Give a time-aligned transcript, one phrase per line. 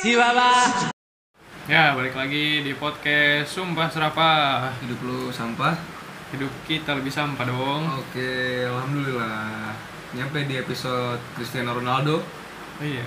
[0.00, 0.88] Chihuahua.
[1.68, 4.72] Ya, balik lagi di podcast Sumpah Serapah.
[4.80, 5.76] Hidup lu sampah?
[6.32, 7.84] Hidup kita lebih sampah dong.
[8.00, 9.76] Oke, alhamdulillah.
[10.16, 12.16] Nyampe di episode Cristiano Ronaldo.
[12.80, 13.04] Oh iya,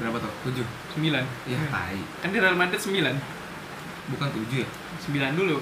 [0.00, 0.32] Berapa tuh?
[0.48, 0.64] 7.
[0.96, 1.12] 9.
[1.44, 2.00] Iya, tai.
[2.24, 3.20] Kan di Real Madrid 9.
[4.16, 4.68] Bukan 7 ya?
[5.12, 5.60] 9 dulu.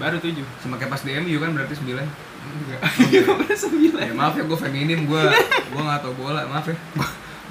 [0.00, 0.32] Baru 7.
[0.64, 1.92] Sama kayak pas di MU kan berarti 9.
[1.92, 2.80] Enggak.
[3.12, 4.00] Iya, baru 9.
[4.00, 5.22] Ya maaf ya gue feminim, gue
[5.76, 6.76] gue gak tau bola, maaf ya.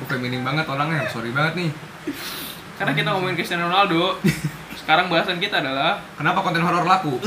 [0.02, 1.72] Gue feminim banget orangnya, sorry banget nih.
[2.80, 4.18] Karena kita ngomongin Cristiano Ronaldo.
[4.80, 7.20] Sekarang bahasan kita adalah Kenapa konten horor laku?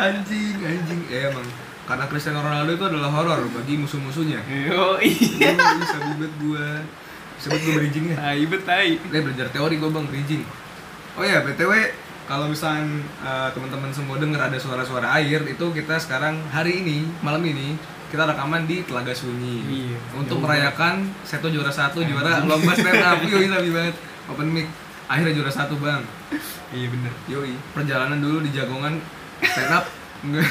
[0.00, 1.00] anjing, anjing.
[1.12, 1.44] Ya emang
[1.84, 4.40] karena Cristiano Ronaldo itu adalah horor bagi musuh-musuhnya.
[4.46, 5.52] Yo, iya.
[5.58, 6.66] Oh, bisa ribet gue.
[7.36, 8.16] Bisa ribet gue bridgingnya.
[8.16, 8.96] Tai bet tai.
[8.96, 10.42] Eh belajar teori gue bang bridging.
[11.18, 11.90] Oh ya btw
[12.30, 17.42] kalau misalnya eh, teman-teman semua denger ada suara-suara air itu kita sekarang hari ini malam
[17.42, 17.74] ini
[18.10, 19.62] kita rekaman di Telaga Sunyi.
[19.70, 23.22] Iya, untuk merayakan Seto juara satu juara lomba stand up.
[23.30, 23.94] Yoi sabi banget.
[24.26, 24.66] Open mic.
[25.06, 26.02] Akhirnya juara satu bang.
[26.70, 27.10] Iya bener.
[27.26, 27.54] yoi.
[27.74, 28.94] Perjalanan dulu di Jagongan
[29.42, 29.90] stand up.
[30.22, 30.46] Nggak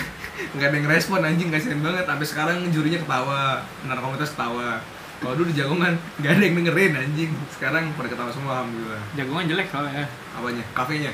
[0.56, 1.48] nggak ada yang respon anjing.
[1.48, 2.04] Kasihan banget.
[2.08, 3.64] Sampai sekarang jurinya ketawa.
[3.84, 4.84] Benar komunitas ketawa.
[5.20, 7.32] Kalau dulu di Jagongan nggak ada yang dengerin anjing.
[7.52, 9.04] Sekarang pada ketawa semua alhamdulillah.
[9.16, 10.08] Jagongan jelek soalnya.
[10.36, 10.64] apanya?
[10.76, 11.12] Kafenya?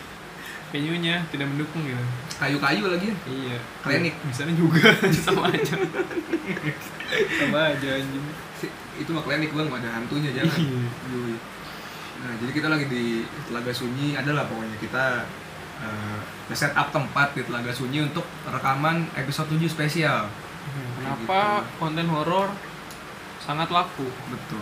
[0.72, 2.27] Penyunya tidak mendukung gitu.
[2.38, 3.58] Kayu-kayu lagi ya Iya.
[3.80, 4.14] Klinik.
[4.22, 4.80] Misalnya juga
[5.26, 5.74] sama aja.
[7.36, 8.24] sama aja anjing.
[8.54, 11.36] Si- itu mah klinik bang ada hantunya jangan Iya.
[12.18, 13.04] Nah jadi kita lagi di
[13.44, 15.04] telaga sunyi adalah pokoknya kita
[15.78, 16.18] uh,
[16.52, 20.26] set up tempat di telaga sunyi untuk rekaman episode 7 spesial
[20.96, 22.50] Kenapa konten horor
[23.40, 24.04] sangat laku?
[24.26, 24.60] betul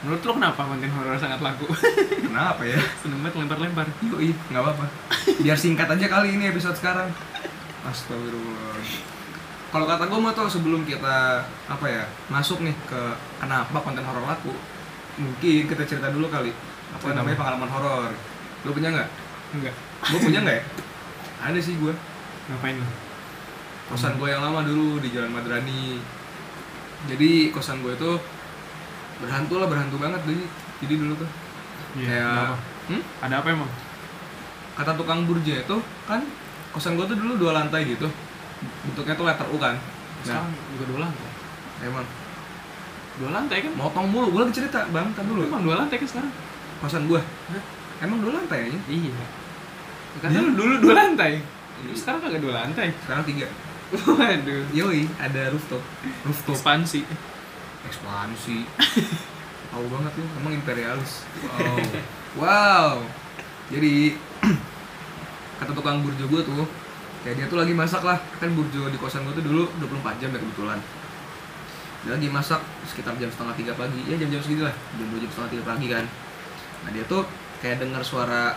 [0.00, 1.68] Menurut lo kenapa konten horor sangat laku?
[2.26, 2.80] kenapa ya?
[3.04, 3.84] Seneng banget lempar-lempar.
[4.00, 4.86] Yoi, nggak apa-apa.
[5.44, 7.12] Biar singkat aja kali ini episode sekarang.
[7.84, 8.80] Astagfirullah.
[9.70, 13.00] Kalau kata gue mah tuh sebelum kita apa ya masuk nih ke
[13.38, 14.50] kenapa konten horor laku
[15.20, 16.50] mungkin kita cerita dulu kali.
[16.96, 18.10] Apa namanya pengalaman horor?
[18.64, 19.08] Lu punya nggak?
[19.54, 19.74] Enggak.
[20.00, 20.64] gue punya nggak ya?
[21.40, 21.92] Ada sih gue
[22.48, 22.88] Ngapain lo?
[23.90, 25.98] kosan gue yang lama dulu di Jalan Madrani.
[27.10, 28.12] Jadi kosan gue itu
[29.20, 30.44] berhantu lah berhantu banget jadi
[30.80, 31.28] jadi dulu tuh
[31.92, 32.56] kayak Iya, kenapa?
[32.86, 33.02] hmm?
[33.20, 33.70] Ada apa emang?
[34.72, 36.24] kata tukang burja itu kan
[36.70, 38.08] kosan gue tuh dulu dua lantai gitu
[38.82, 41.28] bentuknya tuh letter U kan nah Sekarang juga dua lantai.
[41.82, 42.06] emang
[43.12, 43.72] Dua lantai kan?
[43.74, 46.32] motong mulu gue lagi cerita bang kan dulu Emang dua lantai kan sekarang?
[46.78, 47.62] kosan gue Hah?
[48.00, 49.12] emang dua lantai aja Iya.
[50.16, 51.32] Kan dulu, dulu dua lantai.
[51.80, 51.92] Iya.
[51.92, 52.88] Sekarang kagak dua lantai.
[52.98, 53.46] sekarang tiga
[54.06, 54.64] Waduh.
[54.70, 55.82] yoi ada rooftop
[56.22, 57.02] rooftop Ekspansi.
[57.88, 58.58] Ekspansi.
[59.70, 61.24] Tahu banget lu emang imperialis.
[61.46, 61.76] Wow.
[62.42, 62.92] Wow.
[63.70, 64.18] Jadi
[65.62, 66.66] kata tukang burjo gue tuh
[67.22, 68.18] kayak dia tuh lagi masak lah.
[68.42, 70.78] Kan burjo di kosan gue tuh dulu 24 jam ya kebetulan.
[72.00, 74.00] Dia lagi masak sekitar jam setengah tiga pagi.
[74.08, 74.74] Ya jam-jam segitu lah.
[74.96, 76.04] Jam dua jam setengah tiga pagi kan.
[76.82, 77.22] Nah dia tuh
[77.60, 78.56] kayak dengar suara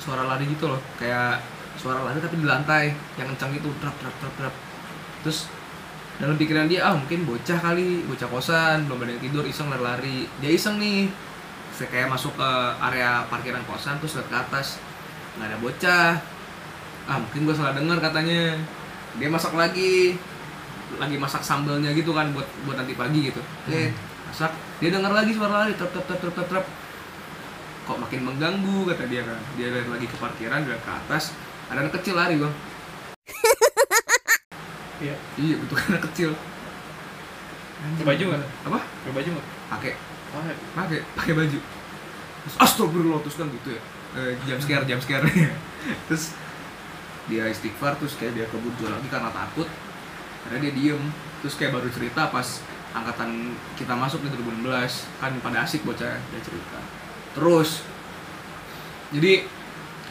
[0.00, 0.80] suara lari gitu loh.
[0.96, 1.42] Kayak
[1.76, 2.94] suara lari tapi di lantai.
[3.18, 4.54] Yang kencang gitu trap trap trap trap.
[5.26, 5.50] Terus
[6.20, 10.28] dalam pikiran dia ah mungkin bocah kali bocah kosan belum ada yang tidur iseng lari-lari.
[10.44, 11.08] Dia iseng nih.
[11.72, 14.76] Saya kayak masuk ke area parkiran kosan terus lihat ke atas.
[15.40, 16.10] Nggak ada bocah.
[17.08, 18.52] Ah mungkin gue salah dengar katanya.
[19.16, 20.20] Dia masak lagi.
[21.00, 23.40] Lagi masak sambelnya gitu kan buat buat nanti pagi gitu.
[23.40, 23.88] Oke
[24.28, 24.52] masak.
[24.84, 26.66] Dia dengar lagi suara lari trap trap trap trap, trap.
[27.88, 29.40] kok makin mengganggu kata dia kan.
[29.56, 31.32] Dia lihat lagi ke parkiran dia ke atas.
[31.72, 32.69] Ada anak kecil lari bang
[35.00, 35.16] Iya.
[35.40, 36.30] iya betul anak kecil.
[37.80, 38.42] Pakai baju nggak?
[38.68, 38.80] apa?
[38.84, 39.46] Pakai baju nggak?
[39.72, 39.92] pakai.
[40.76, 40.98] Pakai.
[41.16, 41.58] Pakai baju.
[42.40, 43.82] Terus astagfirullah terus kan gitu ya.
[44.10, 45.26] Eh, jam scare jam scare.
[46.10, 46.36] Terus
[47.30, 49.68] dia istighfar terus kayak dia kebun lagi karena takut.
[50.44, 51.02] Karena dia diem.
[51.40, 56.40] Terus kayak baru cerita pas angkatan kita masuk di 2016 kan pada asik bocah dia
[56.42, 56.78] cerita.
[57.38, 57.86] Terus
[59.14, 59.46] jadi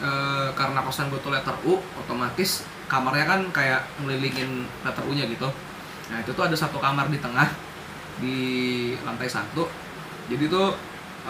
[0.00, 5.24] eh, karena kosan gue tuh letter U otomatis kamarnya kan kayak ngelilingin letter U nya
[5.30, 5.46] gitu.
[6.10, 7.46] Nah itu tuh ada satu kamar di tengah
[8.18, 8.38] di
[9.06, 9.70] lantai satu.
[10.26, 10.74] Jadi tuh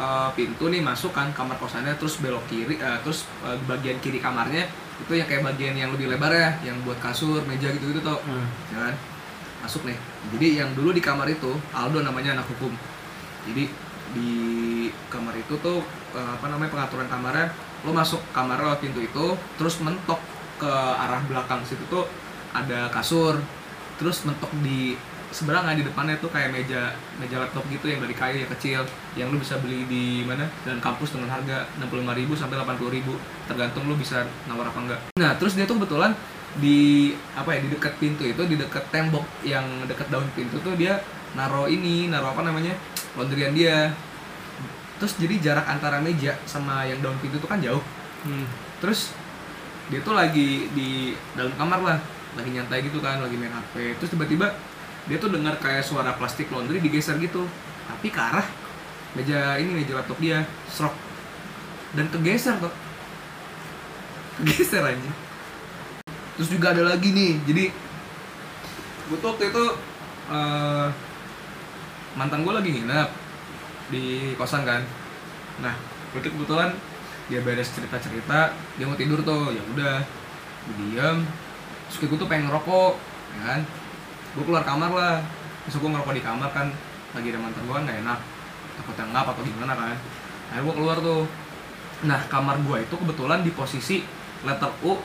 [0.01, 4.25] eh, pintu nih masuk kan kamar kosannya terus belok kiri eh, terus eh, bagian kiri
[4.25, 4.65] kamarnya
[5.01, 8.19] itu yang kayak bagian yang lebih lebar ya yang buat kasur meja gitu gitu tuh.
[8.25, 8.49] Hmm.
[8.73, 8.95] ya kan?
[9.61, 9.99] Masuk nih.
[10.33, 12.73] Jadi yang dulu di kamar itu Aldo namanya anak hukum.
[13.45, 13.69] Jadi
[14.11, 14.33] di
[15.13, 17.55] kamar itu tuh apa namanya pengaturan kamarnya
[17.87, 20.19] lo masuk kamar lewat pintu itu terus mentok
[20.61, 22.05] ke arah belakang situ tuh
[22.53, 23.41] ada kasur
[23.97, 24.97] terus mentok di
[25.31, 26.91] seberang di depannya tuh kayak meja
[27.23, 28.83] meja laptop gitu yang dari kayu yang kecil
[29.15, 30.43] yang lu bisa beli di mana?
[30.67, 35.01] Dan kampus dengan harga 65.000 sampai 80.000 tergantung lu bisa nawar apa enggak.
[35.15, 36.13] Nah terus dia tuh kebetulan
[36.59, 40.75] di apa ya di dekat pintu itu di dekat tembok yang dekat daun pintu tuh
[40.75, 40.99] dia
[41.39, 42.75] naro ini naro apa namanya
[43.15, 43.95] laundryan dia.
[44.99, 47.81] Terus jadi jarak antara meja sama yang daun pintu itu kan jauh.
[48.21, 48.45] Hmm.
[48.85, 49.17] terus
[49.91, 51.99] dia tuh lagi di dalam kamar lah
[52.39, 54.55] lagi nyantai gitu kan lagi main HP terus tiba-tiba
[55.11, 57.49] dia tuh dengar kayak suara plastik laundry digeser gitu.
[57.91, 58.47] Tapi ke arah
[59.19, 60.95] meja ini meja laptop dia stroke
[61.99, 62.71] dan kegeser tuh.
[64.39, 65.11] Kegeser aja
[66.41, 67.69] terus juga ada lagi nih jadi
[69.13, 69.65] gue tuh waktu itu
[70.33, 70.89] eh,
[72.17, 73.09] mantan gue lagi nginep
[73.93, 74.81] di kosan kan.
[75.61, 75.77] Nah
[76.17, 76.73] tuh kebetulan
[77.31, 80.03] dia beres cerita cerita dia mau tidur tuh ya udah.
[80.67, 81.23] Gue diem
[81.87, 82.93] terus gue tuh pengen ngerokok
[83.39, 83.61] ya kan?
[84.35, 85.17] Gue keluar kamar lah.
[85.65, 86.67] Terus gue ngerokok di kamar kan
[87.15, 88.19] lagi ada mantan gue kan gak enak.
[88.83, 89.97] Takutnya ngap atau gimana kan.
[90.51, 91.23] Akhirnya gue keluar tuh.
[92.11, 94.03] Nah kamar gue itu kebetulan di posisi
[94.43, 94.99] letter U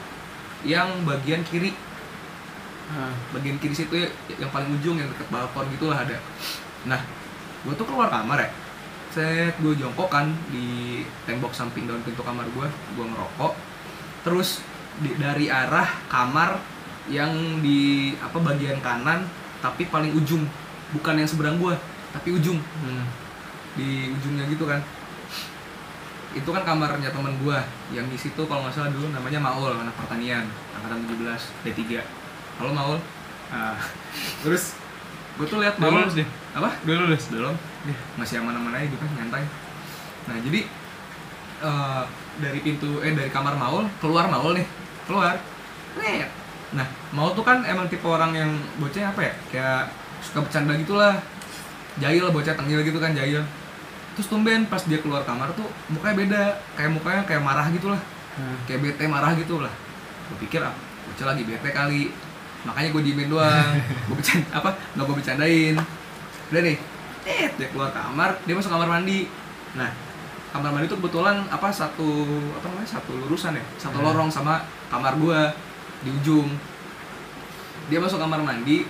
[0.66, 1.72] yang bagian kiri.
[2.86, 3.10] Ah.
[3.34, 4.06] bagian kiri situ ya,
[4.38, 6.18] yang paling ujung yang deket balkon gitulah ada.
[6.86, 7.02] Nah
[7.66, 8.50] gue tuh keluar kamar ya
[9.16, 13.54] set gue jongkok kan di tembok samping daun pintu kamar gue gue ngerokok.
[14.28, 14.60] Terus
[15.00, 16.60] di- dari arah kamar
[17.08, 19.24] yang di apa bagian kanan
[19.64, 20.44] tapi paling ujung.
[20.92, 21.72] Bukan yang seberang gue
[22.12, 22.60] tapi ujung.
[22.60, 23.08] Hmm.
[23.76, 24.80] di ujungnya gitu kan.
[26.32, 27.60] Itu kan kamarnya temen gue
[27.92, 32.00] yang di situ kalau nggak salah dulu namanya Maul anak pertanian angkatan 17 D3
[32.60, 33.00] halo Maul.
[33.52, 33.76] Ah,
[34.48, 34.80] terus
[35.36, 36.28] gue tuh lihat Maul lulus deh.
[36.52, 36.70] apa?
[36.82, 37.24] Udah lulus.
[37.28, 37.56] belum
[37.86, 37.98] Iya.
[38.16, 39.44] masih aman-aman aja gitu kan nyantai.
[40.26, 40.60] Nah jadi
[41.62, 42.04] eh,
[42.38, 44.68] dari pintu eh dari kamar Maul keluar Maul nih.
[45.06, 45.36] Keluar.
[45.96, 46.28] Net.
[46.72, 49.34] nah Maul tuh kan emang tipe orang yang bocahnya apa ya?
[49.50, 49.82] Kayak
[50.20, 51.16] suka bercanda gitulah.
[51.96, 53.40] Jahil bocah tengil gitu kan jahil.
[54.16, 56.44] Terus tumben pas dia keluar kamar tuh mukanya beda.
[56.74, 58.02] Kayak mukanya kayak marah gitu lah
[58.36, 58.60] Hmm.
[58.68, 59.72] kayak bete marah gitu lah
[60.28, 60.76] gue pikir ah
[61.08, 62.12] bocah lagi bete kali
[62.66, 63.72] makanya gue diemin doang.
[64.10, 65.76] Gue bercanda apa nggak gue bercandain.
[66.50, 66.78] Udah nih
[67.26, 69.30] eh dia keluar kamar dia masuk kamar mandi.
[69.74, 69.90] Nah
[70.50, 73.64] kamar mandi itu kebetulan apa satu apa namanya satu lurusan ya?
[73.78, 74.06] Satu Hmm.
[74.06, 75.40] lorong sama kamar gue
[76.02, 76.50] di ujung.
[77.86, 78.86] Dia masuk kamar mandi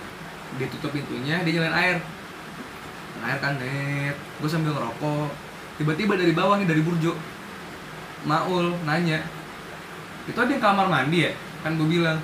[0.56, 1.96] dia tutup pintunya dia nyalain air.
[3.14, 4.16] Nyalain air kan net.
[4.40, 5.28] Gue sambil ngerokok.
[5.76, 7.12] Tiba-tiba dari bawah nih dari burjo
[8.24, 9.22] Maul nanya
[10.26, 11.32] itu ada yang kamar mandi ya?
[11.62, 12.18] Kan gue bilang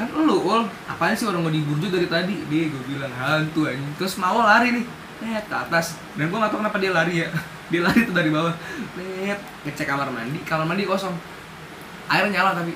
[0.00, 0.64] kan lu ul.
[0.88, 2.40] Apaan sih orang mau di burjo dari tadi?
[2.48, 4.84] Dia gue bilang hantu aja terus Maul lari nih.
[5.20, 6.00] Net ke atas.
[6.16, 7.28] Dan gue gak tau kenapa dia lari ya.
[7.70, 8.56] Dia lari tuh dari bawah.
[8.96, 10.40] Net ngecek kamar mandi.
[10.48, 11.12] Kamar mandi kosong.
[12.08, 12.72] Air nyala tapi.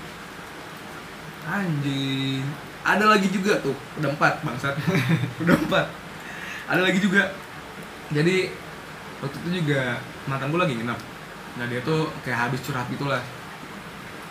[1.48, 2.44] Anjing.
[2.84, 3.74] Ada lagi juga tuh.
[3.96, 4.76] Udah empat bangsat.
[5.42, 5.88] Udah empat.
[6.68, 7.32] Ada lagi juga.
[8.12, 8.52] Jadi
[9.24, 9.96] waktu itu juga
[10.28, 11.00] mantan gue lagi nginep.
[11.56, 13.24] Nah dia tuh kayak habis curhat gitulah.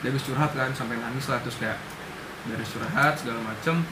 [0.06, 1.76] Dia habis curhat kan sampai nangis lah terus kayak
[2.48, 3.84] dari curhat segala macem.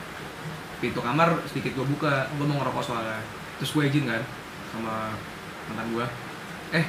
[0.81, 2.27] Pintu kamar sedikit gue buka.
[2.35, 3.21] Gue mau ngerokok soalnya.
[3.61, 4.23] Terus gue izin kan
[4.71, 5.13] sama
[5.69, 6.05] mantan gue
[6.75, 6.85] eh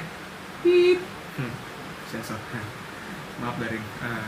[0.63, 0.99] pip.
[1.39, 1.53] Hmm,
[2.09, 2.39] sensor.
[3.41, 3.85] Maaf daring.
[4.03, 4.27] Ah.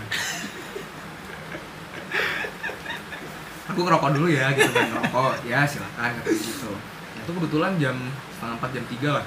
[3.74, 4.88] aku ngerokok dulu ya gitu kan.
[4.96, 5.34] Ngerokok.
[5.50, 6.72] Ya silakan kata gitu.
[6.72, 7.98] Nah, itu kebetulan jam
[8.38, 9.26] setengah empat jam tiga lah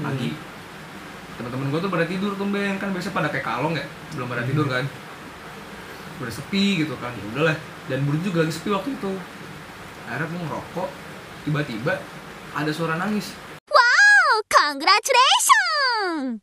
[0.00, 0.30] pagi.
[1.32, 2.78] Teman-teman gue tuh pada tidur tumben.
[2.78, 3.84] Kan biasa pada kayak kalong ya
[4.14, 4.84] belum pada tidur kan
[6.22, 7.10] udah sepi gitu kan.
[7.12, 7.56] Ya udahlah.
[7.86, 9.12] Dan buru juga lagi sepi waktu itu.
[10.06, 10.88] Akhirnya gue ngerokok.
[11.42, 11.94] Tiba-tiba
[12.52, 13.34] ada suara nangis.
[13.66, 16.38] Oh, congratulations!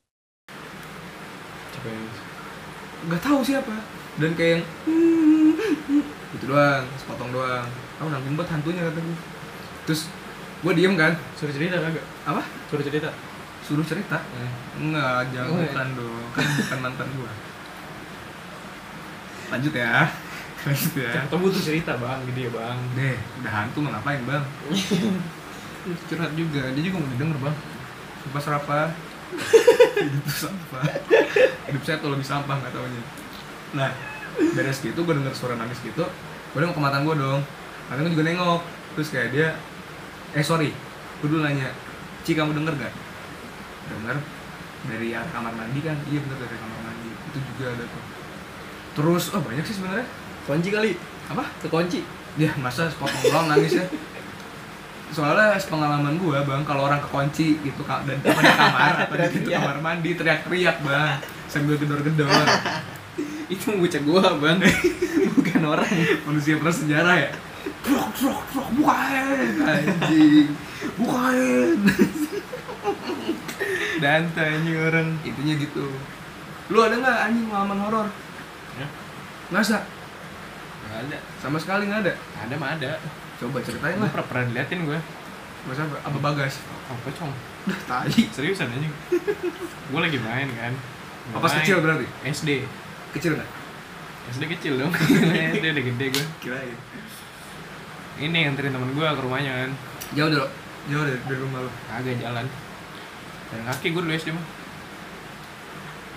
[1.72, 2.06] Siapa yang
[3.08, 3.76] nggak tahu siapa.
[4.20, 4.64] Dan kayak yang
[6.30, 7.68] gitu doang sepotong doang.
[7.96, 9.18] Tahu nanggung banget hantunya kata gue
[9.88, 10.02] terus
[10.60, 11.16] gue diem kan.
[11.34, 12.04] Suruh cerita kagak?
[12.26, 12.44] apa?
[12.68, 13.10] Suruh cerita.
[13.60, 14.18] suruh cerita?
[14.82, 15.70] Enggak, jangan Oh, iya.
[15.70, 16.26] bukan dong.
[16.34, 17.30] Kan bukan mantan gua.
[19.50, 20.06] Lanjut ya.
[20.66, 21.12] Lanjut ya.
[21.28, 22.78] Tahu butuh cerita bang, gede ya bang.
[22.94, 24.44] Deh, udah hantu mau ngapain, Bang?
[26.12, 27.56] Curhat juga, dia juga mau didengar, Bang.
[28.26, 28.80] Sumpah serapa.
[30.04, 30.84] Hidup tuh sampah.
[31.70, 33.02] Hidup saya tuh lebih sampah nggak taunya.
[33.78, 33.90] Nah,
[34.58, 36.04] beres gitu gue denger suara nangis gitu.
[36.52, 37.42] Gue nengok ke mantan gue dong.
[37.88, 38.62] Mantan gue juga nengok.
[38.98, 39.48] Terus kayak dia,
[40.34, 40.74] eh sorry,
[41.22, 41.70] gue dulu nanya,
[42.26, 42.94] Ci kamu denger gak?
[43.90, 44.18] Denger
[44.90, 45.98] dari kamar mandi kan?
[46.10, 47.10] Iya bener dari kamar mandi.
[47.32, 48.19] Itu juga ada tuh.
[49.00, 50.04] Terus, oh banyak sih sebenarnya.
[50.44, 50.92] Kunci kali.
[51.32, 51.48] Apa?
[51.64, 52.04] Kekunci.
[52.38, 53.86] Ya masa sepotong doang nangis ya
[55.10, 59.50] Soalnya pengalaman gua bang Kalau orang kekunci gitu dan apa di kamar Atau di pintu
[59.50, 61.18] kamar mandi Teriak-teriak bang
[61.50, 62.30] Sambil gedor-gedor
[63.54, 64.62] Itu bocah gua bang.
[65.36, 65.90] Bukan orang.
[66.30, 67.32] Manusia prasejarah ya
[67.84, 70.54] Trok, trok, trok, bukain Anjing
[70.96, 71.80] Bukain
[74.00, 75.18] Dan tanya orang.
[75.26, 75.86] Intinya gitu
[76.70, 78.08] Lu ada nggak anjing pengalaman horor?
[78.80, 78.88] Ya.
[79.50, 79.84] Masa?
[80.82, 81.18] Gak ada.
[81.38, 82.92] Sama sekali nggak ada Ada mah ada.
[83.38, 85.00] Coba ceritain lah pernah, pernah diliatin gue.
[85.62, 85.98] Bahasa apa?
[86.04, 86.56] Aba Bagas.
[86.88, 87.30] apa cong
[87.66, 88.26] Dah tadi.
[88.28, 88.90] seriusan aja
[89.86, 90.74] gue lagi main kan
[91.30, 91.54] Main.
[91.60, 92.08] kecil berarti?
[92.26, 92.66] SD
[93.12, 93.50] Kecil nggak?
[94.30, 94.90] SD kecil dong
[95.54, 96.78] SD udah gede gue Kirain.
[98.18, 99.72] ini nganterin temen gue ke rumahnya kan
[100.12, 100.48] Jauh dulu.
[100.88, 101.70] Jauh dari, dari rumah lu.
[101.88, 102.46] agak jalan
[103.50, 104.46] jalan kaki gue dulu SD mah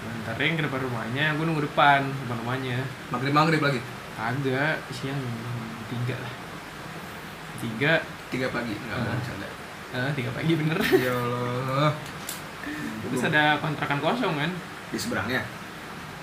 [0.03, 2.79] nganterin ke depan rumahnya gue nunggu depan depan rumahnya
[3.09, 3.81] Maghrib maghrib lagi.
[4.15, 5.19] agak siang
[5.89, 6.33] tiga lah
[7.63, 7.93] tiga
[8.33, 8.73] Tiga pagi.
[8.73, 9.49] Enggak mau bercanda.
[9.93, 11.93] eh, tiga pagi bener Ya Allah.
[13.05, 14.51] terus ada kontrakan kosong kan
[14.89, 15.45] di seberangnya.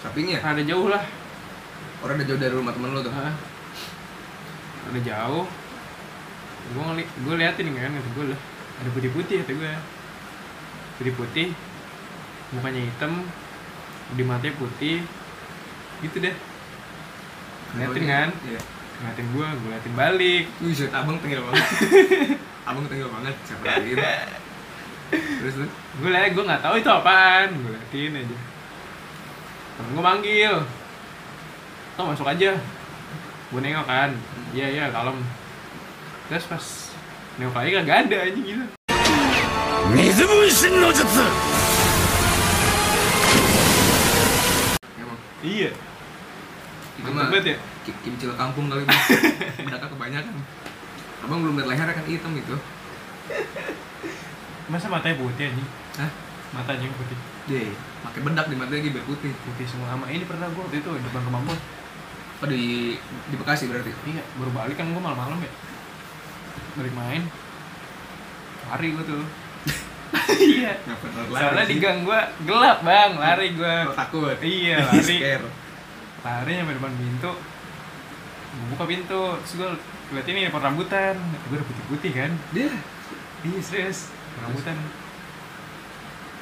[0.02, 0.42] Sampingnya.
[0.42, 1.06] ada jauh lah
[2.02, 3.14] Orang udah jauh dari rumah temen lu tuh.
[3.14, 3.34] Heeh.
[4.90, 5.46] udah jauh
[6.70, 8.40] gue ngeli gue liatin kan kata gue lah
[8.82, 9.74] ada putih putih kata gue
[10.98, 11.48] putih putih
[12.50, 13.22] mukanya hitam
[14.15, 15.03] di matanya putih
[16.01, 16.35] gitu deh
[17.75, 18.61] ngeliatin kan Iya.
[19.01, 21.67] ngeliatin gue gue liatin balik Wih, shit, abang tengil banget.
[22.65, 23.93] abang tengil banget, siapa lagi?
[25.13, 25.67] Terus lu?
[25.95, 28.37] gue liat gue nggak tahu itu apaan gue liatin aja
[29.75, 30.55] temen gue manggil
[31.95, 32.51] tuh masuk aja
[33.51, 34.11] gue nengok kan
[34.51, 35.19] iya iya kalem
[36.27, 36.65] terus pas
[37.37, 38.65] nengok lagi kagak ada aja gitu
[39.85, 41.48] 水分身の術
[45.42, 45.72] iya
[46.96, 49.00] Itu mah ya ki- kimcil kampung kali Bang.
[49.68, 50.36] Mereka kebanyakan.
[51.24, 52.56] Abang belum lihat lehernya kan hitam itu.
[54.70, 55.64] masa matanya putih aja
[55.98, 56.12] Hah?
[56.54, 57.74] matanya yang putih Deh,
[58.06, 59.34] pakai bedak di matanya lagi biar putih.
[59.42, 61.58] putih semua sama ini pernah gue waktu itu di depan rumah gue
[62.40, 62.94] Oh di
[63.28, 63.90] di Bekasi berarti.
[64.06, 65.52] iya baru balik kan gue malam-malam ya
[66.78, 67.22] balik main
[68.70, 69.24] lari gue tuh
[70.40, 70.74] iya.
[71.34, 73.12] Soalnya di gang gue gelap bang.
[73.18, 74.38] Lari gue takut.
[74.42, 75.18] iya lari.
[76.26, 77.32] Lari nyampe depan pintu.
[78.50, 79.70] Gua buka pintu terus gue
[80.18, 81.16] liat ini pohon rambutan.
[81.50, 82.32] Gue udah putih-putih kan?
[82.52, 82.74] Dia?
[83.46, 84.10] Iya serius.
[84.42, 84.78] Rambutan.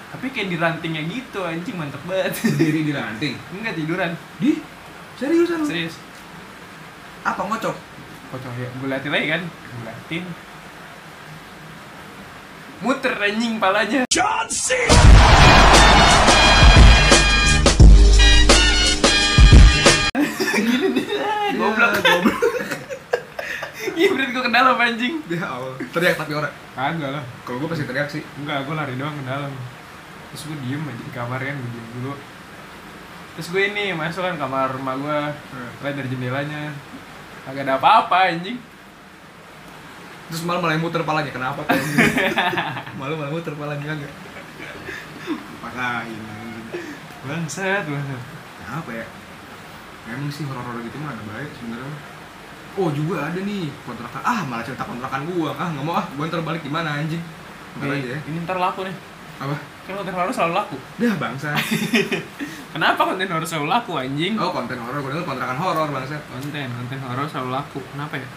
[0.08, 2.34] Tapi kayak di rantingnya gitu anjing mantep banget.
[2.56, 3.36] Berdiri di ranting.
[3.54, 4.12] enggak tiduran.
[4.40, 4.64] Di?
[5.20, 5.96] Seriusan serius.
[7.28, 7.76] Apa ngocok?
[8.28, 8.68] kocok ya.
[8.80, 9.42] Gue liatin lagi kan?
[9.44, 10.24] Gue liatin
[12.82, 14.06] muter anjing palanya.
[14.12, 14.78] John C.
[21.58, 21.92] goblok.
[22.06, 22.40] Goblok.
[23.98, 25.14] iya berarti gue ke dalam anjing.
[25.26, 25.74] Dia awal.
[25.90, 26.54] Teriak tapi orang.
[26.78, 27.24] kagak lah.
[27.42, 28.22] Kalau gue pasti teriak sih.
[28.38, 29.54] enggak gue lari doang ke dalam.
[30.34, 32.14] Terus gue diem aja di kamar kan gue diem dulu.
[33.38, 35.18] Terus gue ini masuk kan kamar rumah gue
[35.82, 36.64] lihat dari jendelanya.
[37.50, 38.77] Kagak ada apa-apa anjing
[40.28, 41.32] Terus malah malah muter palanya.
[41.32, 41.76] Kenapa tuh?
[43.00, 44.14] malah malah muter palanya enggak.
[45.64, 46.22] Pakain.
[47.28, 48.22] bangsat bangsat
[48.64, 49.06] Apa ya?
[50.08, 51.96] Emang sih horor-horor gitu mah ada baik sebenarnya.
[52.80, 54.22] Oh juga ada nih kontrakan.
[54.24, 55.52] Ah malah cerita kontrakan gua.
[55.56, 56.06] Ah nggak mau ah.
[56.16, 57.20] Gua ntar balik gimana anjing.
[57.80, 58.20] Ntar aja ya.
[58.26, 58.96] ini ntar laku nih
[59.38, 59.54] Apa?
[59.86, 61.54] kan konten horor selalu laku Dah bangsa.
[62.74, 65.00] kenapa konten horor selalu laku anjing Oh konten horor.
[65.00, 66.18] Gua denger kontrakan horor bangsa.
[66.32, 68.28] konten konten horor selalu laku kenapa ya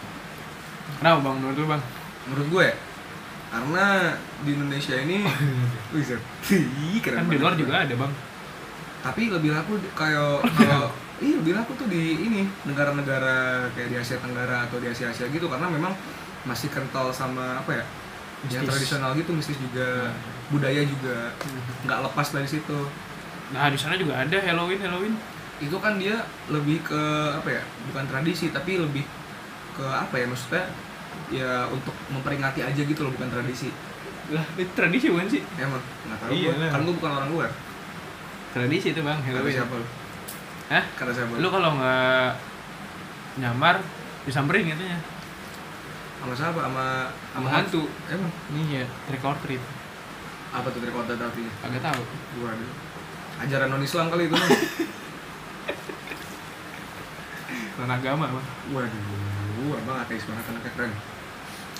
[1.01, 1.35] kenapa bang?
[1.41, 1.81] Menurut lu bang?
[2.29, 2.75] Menurut gue ya.
[3.51, 3.85] Karena
[4.45, 5.17] di Indonesia ini,
[5.91, 6.05] wih
[7.03, 8.13] keren kan di luar juga ada bang.
[9.01, 11.37] Tapi lebih laku kayak kalau iya.
[11.41, 15.45] Lebih laku tuh di ini negara-negara kayak di Asia Tenggara atau di Asia Asia gitu
[15.49, 15.93] karena memang
[16.49, 17.85] masih kental sama apa ya
[18.49, 18.73] yang Mistis.
[18.73, 20.09] tradisional gitu mistis juga
[20.49, 21.29] budaya juga.
[21.85, 22.79] Nggak lepas dari situ.
[23.53, 25.13] Nah di sana juga ada Halloween Halloween.
[25.61, 27.01] Itu kan dia lebih ke
[27.37, 27.61] apa ya
[27.93, 29.05] bukan tradisi tapi lebih
[29.77, 30.65] ke apa ya maksudnya
[31.31, 33.71] ya untuk memperingati aja gitu loh bukan tradisi.
[34.31, 35.41] Lah itu tradisi bukan sih?
[35.55, 36.69] Emang nggak tahu Iya gua.
[36.71, 37.49] kan gue bukan orang luar.
[38.51, 39.85] Tradisi itu bang Halloween siapa lu?
[40.71, 40.83] Hah?
[40.95, 42.29] kata siapa lu kalau nggak
[43.39, 43.75] nyamar
[44.27, 44.99] disamperin katanya.
[46.19, 46.59] Sama siapa?
[46.59, 46.85] Sama
[47.33, 47.87] sama hantu.
[48.11, 48.31] Emang
[48.67, 49.63] iya trick or treat.
[50.51, 52.03] Apa tuh dari kota tapi agak tahu.
[52.43, 52.71] Waduh.
[53.41, 54.51] Ajaran non Islam kali itu non
[57.91, 58.47] agama bang.
[58.75, 60.93] Waduh, abang ateis banget anaknya keren.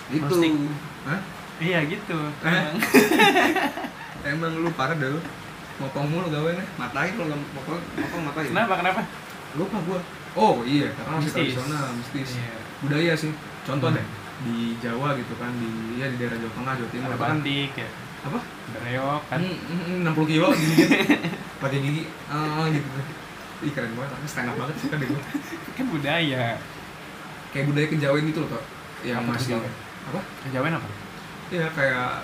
[0.10, 0.26] Itu.
[0.26, 0.54] Gnostik.
[1.06, 1.20] Hah?
[1.62, 2.50] iya gitu Eh?
[2.50, 2.76] emang.
[4.34, 5.22] Emang lu parah dah lu.
[5.78, 6.66] Mopong mulu gawennya.
[6.78, 8.50] Matain lu mopong, mopong matain.
[8.50, 9.02] kenapa kenapa
[9.54, 10.00] Lupa gua.
[10.32, 12.40] Oh iya, karena masih tradisional, mistis.
[12.40, 12.56] Iya.
[12.80, 13.34] Budaya sih.
[13.62, 14.00] Contoh Hmm.
[14.00, 14.06] deh
[14.42, 17.38] di Jawa gitu kan di ya di daerah Jawa Tengah, Jawa Timur ada apa kan
[17.38, 17.90] bantik ya
[18.22, 18.40] apa?
[18.42, 20.76] ada reok kan hmm, hmm, 60 kilo gini
[21.62, 22.90] pakai gigi ah gitu
[23.62, 25.22] ih keren banget tapi stand up banget sih kan deh gua
[25.78, 26.44] kan budaya
[27.54, 28.64] kayak budaya kejawen gitu loh Tok.
[29.06, 29.62] yang Apa masih?
[30.08, 30.20] Apa?
[30.48, 30.88] Kejawen apa?
[31.52, 32.24] Ya kayak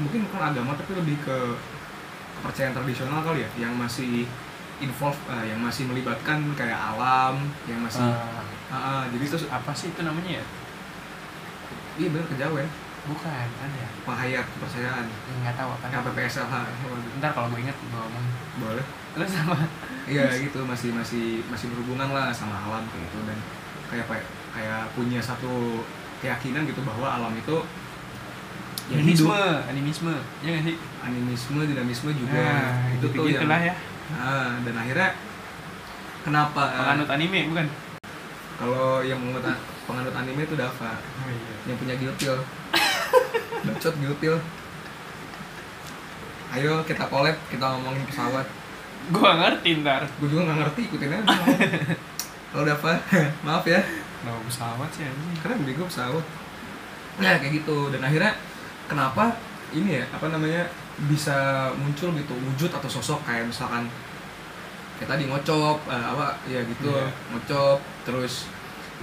[0.00, 1.36] mungkin bukan agama tapi lebih ke
[2.40, 4.24] kepercayaan tradisional kali ya yang masih
[4.80, 7.38] involve eh, yang masih melibatkan kayak alam
[7.68, 8.40] yang masih Ah,
[8.72, 10.44] Ah, ah, jadi terus apa sih itu namanya ya?
[12.00, 12.68] Iya bener kejawen
[13.04, 13.84] bukan ada.
[14.08, 15.04] Penghayat kepercayaan.
[15.44, 16.54] Nggak tahu apa yang PPSLH
[17.20, 18.26] ntar kalau gue inget gue ngomong
[18.64, 18.84] boleh.
[19.12, 19.56] Terus sama?
[20.08, 23.38] Iya gitu masih masih masih berhubungan lah sama alam kayak gitu dan
[23.92, 24.24] kayak apa ya,
[24.56, 25.84] kayak punya satu
[26.22, 27.66] keyakinan gitu bahwa alam itu
[28.86, 29.70] ya animisme hidup.
[29.74, 30.12] Animisme
[30.46, 30.76] ya nggak sih?
[31.02, 32.38] Animisme dinamisme juga.
[32.38, 33.74] Nah, itu tuh yang ya.
[34.14, 35.10] Ah, dan akhirnya
[36.22, 37.66] kenapa eh, penganut anime bukan?
[38.62, 39.58] kalau yang penganut,
[39.90, 40.94] penganut anime itu Dava.
[40.94, 41.52] Oh iya.
[41.66, 42.36] Yang punya Giltil
[43.66, 44.36] bacot Giltil
[46.52, 48.46] ayo kita collab kita ngomongin pesawat.
[49.10, 50.04] Gue gak ngerti ntar.
[50.20, 51.36] Gue juga nggak ngerti ikutin aja.
[52.52, 52.92] Kalau Dava.
[53.48, 53.80] Maaf ya
[54.22, 55.34] Nah, pesawat sih anjing?
[55.42, 56.24] Keren bego pesawat.
[57.18, 57.90] Nah kayak gitu.
[57.92, 58.32] Dan akhirnya
[58.86, 59.34] kenapa
[59.74, 60.62] ini ya apa namanya
[61.08, 63.88] bisa muncul gitu wujud atau sosok kayak misalkan
[65.00, 67.08] kayak tadi ngocop eh, apa ya gitu Iya.
[67.32, 68.46] ngocop terus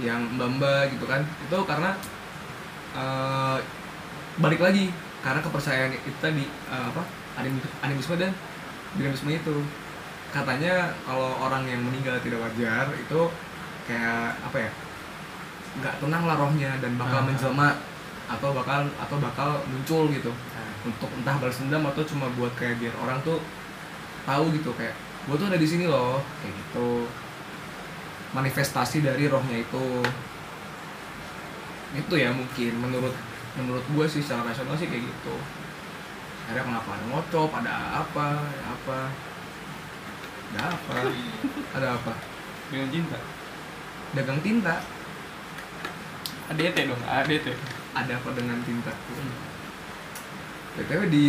[0.00, 1.20] yang mbamba gitu kan.
[1.44, 1.90] Itu karena
[2.96, 3.58] eh,
[4.40, 4.88] balik lagi
[5.20, 7.02] karena kepercayaan itu tadi eh, apa
[7.38, 8.32] anim- animisme dan
[8.96, 9.56] dinamisme itu.
[10.30, 13.20] Katanya kalau orang yang meninggal tidak wajar itu
[13.90, 14.70] kayak apa ya
[15.78, 17.26] nggak tenang lah rohnya dan bakal Ah.
[17.30, 17.68] menjelma
[18.26, 20.30] atau bakal atau bakal muncul gitu.
[20.30, 23.38] Nah, untuk entah balas dendam atau cuma buat kayak biar orang tuh
[24.26, 24.94] tahu gitu kayak
[25.26, 27.06] gue tuh ada di sini loh kayak gitu.
[28.30, 29.84] Manifestasi dari rohnya itu.
[31.90, 33.14] Itu ya mungkin menurut
[33.58, 35.34] menurut gue sih secara rasional sih kayak gitu.
[36.46, 37.72] Akhirnya kenapa ada ngocop ada
[38.02, 38.98] apa ada apa?
[40.50, 40.94] Ada apa?
[41.78, 42.12] Ada apa?
[42.70, 43.18] Dengan cinta?
[44.10, 44.82] Dagang tinta
[46.50, 47.46] ADT dong ADT
[47.94, 48.90] ada apa dengan tinta?
[50.74, 51.26] Btw di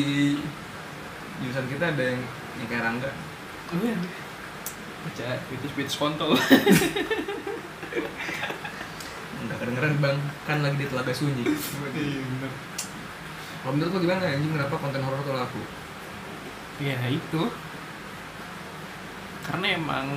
[1.42, 2.22] jurusan kita ada yang
[2.58, 3.12] yang kayak Rangga.
[3.70, 3.98] Oh iya.
[5.06, 6.34] Baca itu speech kontol
[9.42, 10.18] nggak kedengeran bang.
[10.50, 11.46] Kan lagi di telaga sunyi.
[11.46, 12.52] Iya bener.
[13.62, 14.58] Kalau menurut lo gimana anjing?
[14.58, 15.62] Kenapa konten horor tuh laku?
[16.82, 17.46] Ya itu.
[19.46, 20.10] Karena emang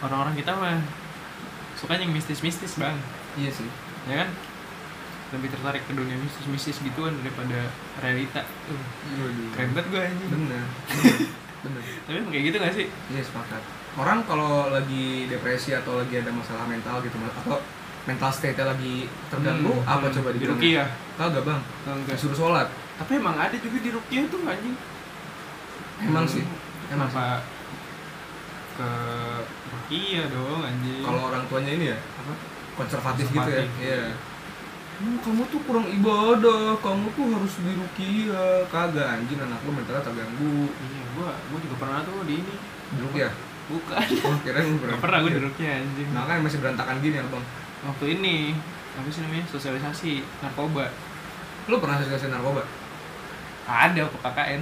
[0.00, 0.80] orang-orang kita mah
[1.76, 2.96] suka yang mistis-mistis bang
[3.36, 3.68] iya sih
[4.06, 4.28] ya kan?
[5.30, 8.42] Lebih tertarik ke dunia mistis-mistis gituan daripada realita.
[8.66, 10.28] Uh, keren banget gue anjing.
[10.28, 10.64] Bener.
[11.64, 11.82] Bener.
[12.02, 12.86] Tapi kayak gitu gak sih?
[12.88, 13.62] Iya sepakat.
[13.94, 17.62] Orang kalau lagi depresi atau lagi ada masalah mental gitu atau
[18.08, 20.14] mental state-nya lagi terganggu Hmm, apa hmm.
[20.18, 20.58] coba di dibilangnya?
[20.58, 20.88] Rukiah.
[21.14, 21.60] Kagak bang.
[21.86, 22.14] Enggak.
[22.16, 22.66] disuruh sholat.
[22.96, 24.76] Tapi emang ada juga di Rukiah tuh anjing.
[26.00, 26.42] Emang Hmm, sih
[26.90, 27.14] emang sih.
[27.14, 27.44] kenapa?
[28.74, 28.88] Ke
[29.68, 31.04] Rukiah dong anjing.
[31.04, 31.98] Kalau orang tuanya ini ya?
[32.18, 32.32] Apa
[32.80, 33.64] konservatif, gitu ya.
[33.80, 34.04] Iya.
[35.00, 40.04] Hmm, kamu tuh kurang ibadah, kamu tuh harus di rukiah Kagak anjing anak lu mentalnya
[40.04, 40.68] terganggu.
[40.68, 42.54] Iya gua gua juga pernah tuh di ini.
[42.96, 43.32] Di rukiah?
[43.70, 44.06] bukan.
[44.26, 46.08] Oh kirain lu Gak pernah gue di Rukiah anjing.
[46.10, 47.44] Nah kan masih berantakan gini ya bang
[47.80, 48.52] waktu ini
[48.92, 50.12] apa sih namanya sosialisasi
[50.44, 50.90] narkoba.
[51.70, 52.62] Lu pernah sosialisasi narkoba?
[53.70, 54.60] ada ke KKN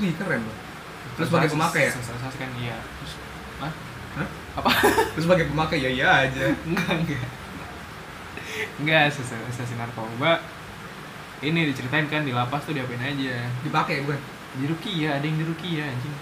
[0.00, 0.58] Wih keren bang.
[1.20, 1.92] Terus sebagai pemakai ya?
[1.92, 2.76] sosialisasi kan iya.
[2.80, 3.12] Terus
[3.58, 3.72] Hah?
[4.22, 4.28] Hah?
[4.58, 4.70] Apa?
[5.14, 5.78] Terus sebagai pemakai?
[5.82, 6.44] Ya iya aja.
[6.66, 7.24] Enggak enggak.
[8.82, 10.42] Enggak sosialisasi narkoba.
[11.38, 13.46] Ini diceritain kan di lapas tuh diapain aja.
[13.62, 14.18] Dipakai bukan?
[14.48, 16.16] di Rukiah ada yang di Rukiah anjing.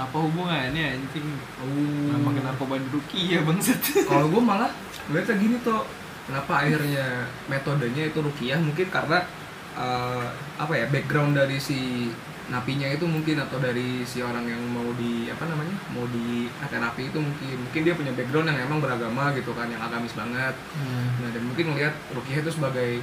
[0.00, 1.26] Apa hubungannya anjing?
[1.60, 2.18] Oh.
[2.24, 3.78] Pakai narkoba di Rukiah bangsat.
[4.10, 4.72] Kalau gue malah
[5.06, 5.82] ngeliatnya gini tuh
[6.30, 9.18] Kenapa akhirnya metodenya itu rukiah Mungkin karena
[9.74, 10.26] eh,
[10.62, 12.06] Apa ya background dari si
[12.50, 17.06] napinya itu mungkin atau dari si orang yang mau di apa namanya mau di terapi
[17.06, 20.54] itu mungkin mungkin dia punya background yang emang beragama gitu kan yang agamis banget.
[21.22, 22.98] Nah dan mungkin ngelihat Rukiah itu sebagai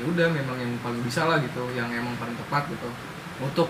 [0.00, 2.88] ya udah memang yang paling bisa lah gitu, yang emang paling tepat gitu
[3.44, 3.68] untuk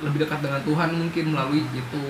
[0.00, 2.04] lebih dekat dengan Tuhan mungkin melalui itu.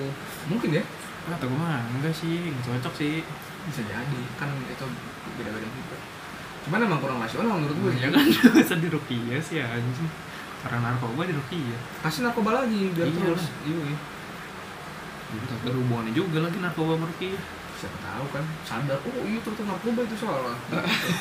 [0.47, 0.83] Mungkin ya?
[1.27, 3.27] Atau gue mah enggak sih cocok sih.
[3.67, 4.85] Bisa jadi kan itu
[5.35, 5.99] beda-beda juga.
[6.63, 7.91] Cuman emang kurang rasional menurut gue.
[7.99, 8.23] ya kan?
[8.81, 10.30] Di Rukiah sih anjing
[10.61, 13.43] karena narkoba di Rukiah Kasih narkoba lagi biar Iya terus.
[13.43, 13.65] lah.
[13.65, 13.81] Iya.
[13.89, 13.97] iya.
[15.31, 17.41] Jadi ada hubungannya juga lagi narkoba sama Rukiah
[17.81, 20.53] Siapa tahu kan sadar oh iya ternyata narkoba itu salah.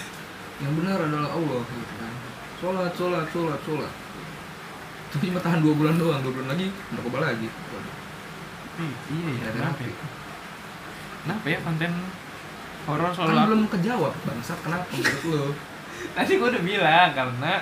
[0.63, 2.13] yang benar adalah Allah gitu kan.
[2.61, 3.93] Sholat, sholat, sholat, sholat.
[5.09, 7.49] Tapi cuma tahan dua bulan doang, dua bulan lagi narkoba lagi.
[8.81, 9.95] Ih, iya ya Ada kenapa ya
[11.21, 11.93] kenapa ya konten
[12.89, 15.43] horor soal Kan belum kejawab bangsat kenapa menurut lo?
[16.17, 17.53] tadi gue udah bilang karena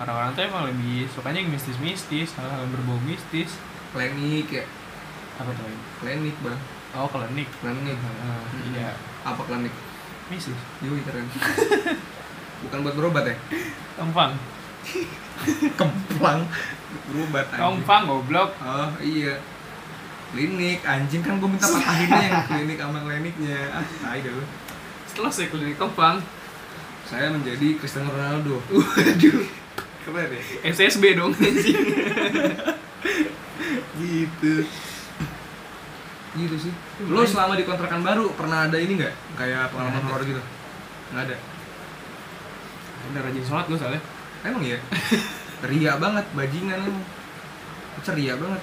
[0.00, 3.52] orang-orang tuh emang lebih sukanya yang mistis-mistis hal-hal yang berbau mistis
[3.90, 4.62] Klinik ya,
[5.34, 5.66] apa tuh
[5.98, 6.54] klinik bang,
[6.94, 7.98] oh klinik klinik.
[7.98, 8.94] Heeh, iya
[9.26, 9.74] Apa klinik?
[10.30, 11.26] mistis Yui keren.
[12.62, 13.34] Bukan buat berobat ya?
[13.98, 14.38] Kempang
[15.78, 16.46] Kemplang.
[17.10, 17.50] Berobat.
[17.50, 19.42] Kempang goblok Oh iya.
[20.30, 23.58] Klinik anjing kan gue minta patahinnya yang klinik sama kliniknya.
[23.74, 24.46] Ah, tai lu.
[25.10, 26.22] setelah saya klinik Kempang
[27.02, 29.59] saya menjadi Cristiano Ronaldo Waduh.
[30.02, 30.42] Keren ya.
[30.66, 31.32] SSB dong.
[31.32, 31.78] Anjing.
[33.96, 34.52] gitu.
[36.32, 36.72] Gitu sih.
[37.04, 39.14] Lo selama di kontrakan baru pernah ada ini nggak?
[39.34, 40.42] Kayak pengalaman horor gitu?
[41.10, 41.36] Nggak ada?
[43.06, 44.02] Udah rajin sholat gue soalnya.
[44.40, 44.80] emang ya
[45.68, 47.04] ria banget bajingan emang
[48.00, 48.62] ceria banget.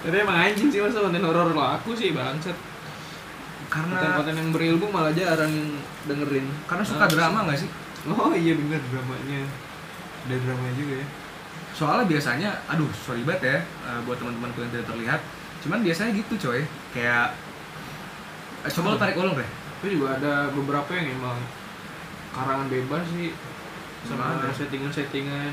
[0.00, 2.56] Tapi emang anjing sih masa konten horor lo aku sih bangsat.
[3.68, 5.52] karena Konten-konten yang berilmu malah jarang
[6.08, 6.48] dengerin.
[6.64, 7.68] karena suka Ah, drama nggak sih
[8.06, 9.42] Oh iya bener dramanya.
[10.28, 11.06] Ada drama juga ya.
[11.72, 15.20] soalnya biasanya aduh sorry banget ya eh, buat teman-temanku yang tidak terlihat
[15.62, 17.32] cuman biasanya gitu coy kayak
[18.66, 19.46] eh, coba lo tarik ulung deh
[19.78, 21.38] Tapi juga ada beberapa yang emang
[22.34, 23.30] karangan bebas sih
[24.04, 24.50] sama Ada.
[24.58, 25.52] settingan-settingan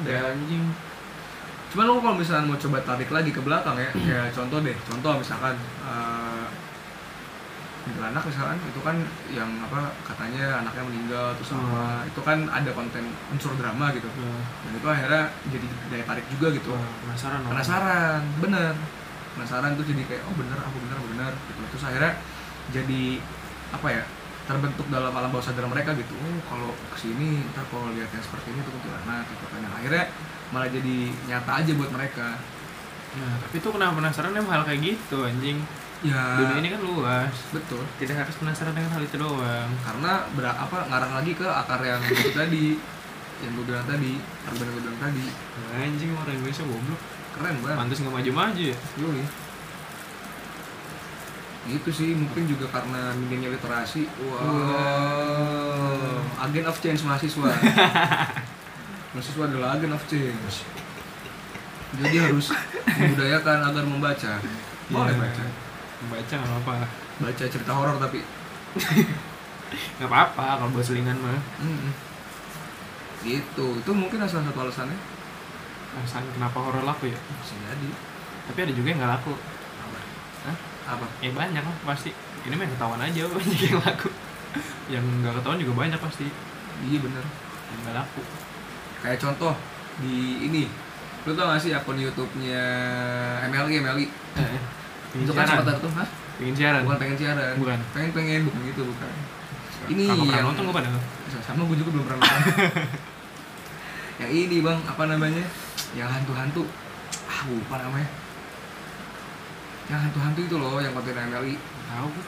[0.00, 0.08] Ada.
[0.08, 0.64] ada anjing
[1.70, 5.12] Cuman lo kalau misalnya mau coba tarik lagi ke belakang ya, kayak contoh deh, contoh
[5.22, 5.54] misalkan
[7.80, 8.96] eh anak misalkan itu kan
[9.32, 11.64] yang apa katanya anaknya meninggal terus Hmm.
[11.64, 14.04] apa itu kan ada konten unsur drama gitu.
[14.04, 16.76] Nah, dan itu akhirnya jadi daya tarik juga gitu.
[16.76, 18.74] Wah, penasaran penasaran bener.
[19.32, 21.60] Penasaran tuh jadi kayak oh bener aku bener aku bener gitu.
[21.72, 22.12] Terus akhirnya
[22.70, 23.02] jadi
[23.72, 24.04] apa ya
[24.44, 26.12] terbentuk dalam alam bawah sadar mereka gitu.
[26.20, 29.58] Oh kalau ke sini ntar kalau lihat yang seperti ini tuh kuntilanak gitu kan.
[29.64, 30.04] Yang akhirnya
[30.52, 30.96] malah jadi
[31.32, 32.28] nyata aja buat mereka.
[33.10, 35.58] Nah, tapi tuh kenapa penasaran emang hal kayak gitu anjing
[36.00, 40.48] ya dunia ini kan luas betul tidak harus penasaran dengan hal itu doang karena ber
[40.48, 42.66] apa ngarah lagi ke akar yang itu tadi
[43.40, 45.24] yang gue bilang tadi argumen yang gue bilang tadi
[45.76, 49.24] anjing orang Indonesia goblok keren banget pantas nggak maju-maju ya Yoi.
[51.70, 54.08] Itu sih mungkin juga karena minimnya literasi.
[54.24, 54.40] Wow.
[56.40, 57.52] Agen of change mahasiswa.
[59.14, 60.64] mahasiswa adalah agen of change.
[62.00, 62.48] Jadi harus
[62.98, 64.32] membudayakan agar membaca.
[64.88, 65.20] Boleh Iya.
[65.20, 65.44] baca.
[66.00, 66.74] Membaca nggak apa-apa
[67.20, 68.20] Baca cerita horor tapi.
[69.96, 71.92] nggak apa-apa kalau buat selingan mah Mm-mm.
[73.20, 73.66] Gitu.
[73.78, 74.96] Itu mungkin salah satu alasannya.
[75.90, 77.90] alasan kenapa horor laku ya Bisa jadi.
[78.46, 79.34] tapi ada juga yang nggak laku
[79.80, 79.98] Apa?
[80.46, 80.56] Hah?
[80.90, 81.06] Apa?
[81.18, 82.10] ya banyak lah pasti
[82.40, 84.08] ini mah ketahuan aja banyak yang laku
[84.86, 86.26] yang nggak ketahuan juga banyak pasti
[86.80, 87.24] Iya bener.
[87.68, 88.22] yang nggak laku
[89.00, 89.54] Kayak contoh
[89.98, 90.64] di ini.
[91.24, 92.64] Lu tau gak sih akun YouTube-nya
[93.44, 94.06] MLI MLI?
[94.36, 94.60] eh,
[95.10, 96.08] pengen Itu kan siaran tuh, hah?
[96.40, 97.54] pengen siaran Bukan pengen siaran.
[97.60, 97.78] Bukan.
[97.92, 99.12] Pengen pengen bukan gitu bukan.
[99.90, 100.88] Ini Kakak pernah yang nonton gue pada
[101.40, 102.42] sama gue juga belum pernah nonton.
[104.22, 105.44] yang ini bang apa namanya?
[105.96, 106.62] Yang hantu-hantu.
[107.26, 108.10] Ah lupa namanya.
[109.90, 111.54] Yang hantu-hantu itu loh yang konten MLI.
[111.90, 112.24] tahu gue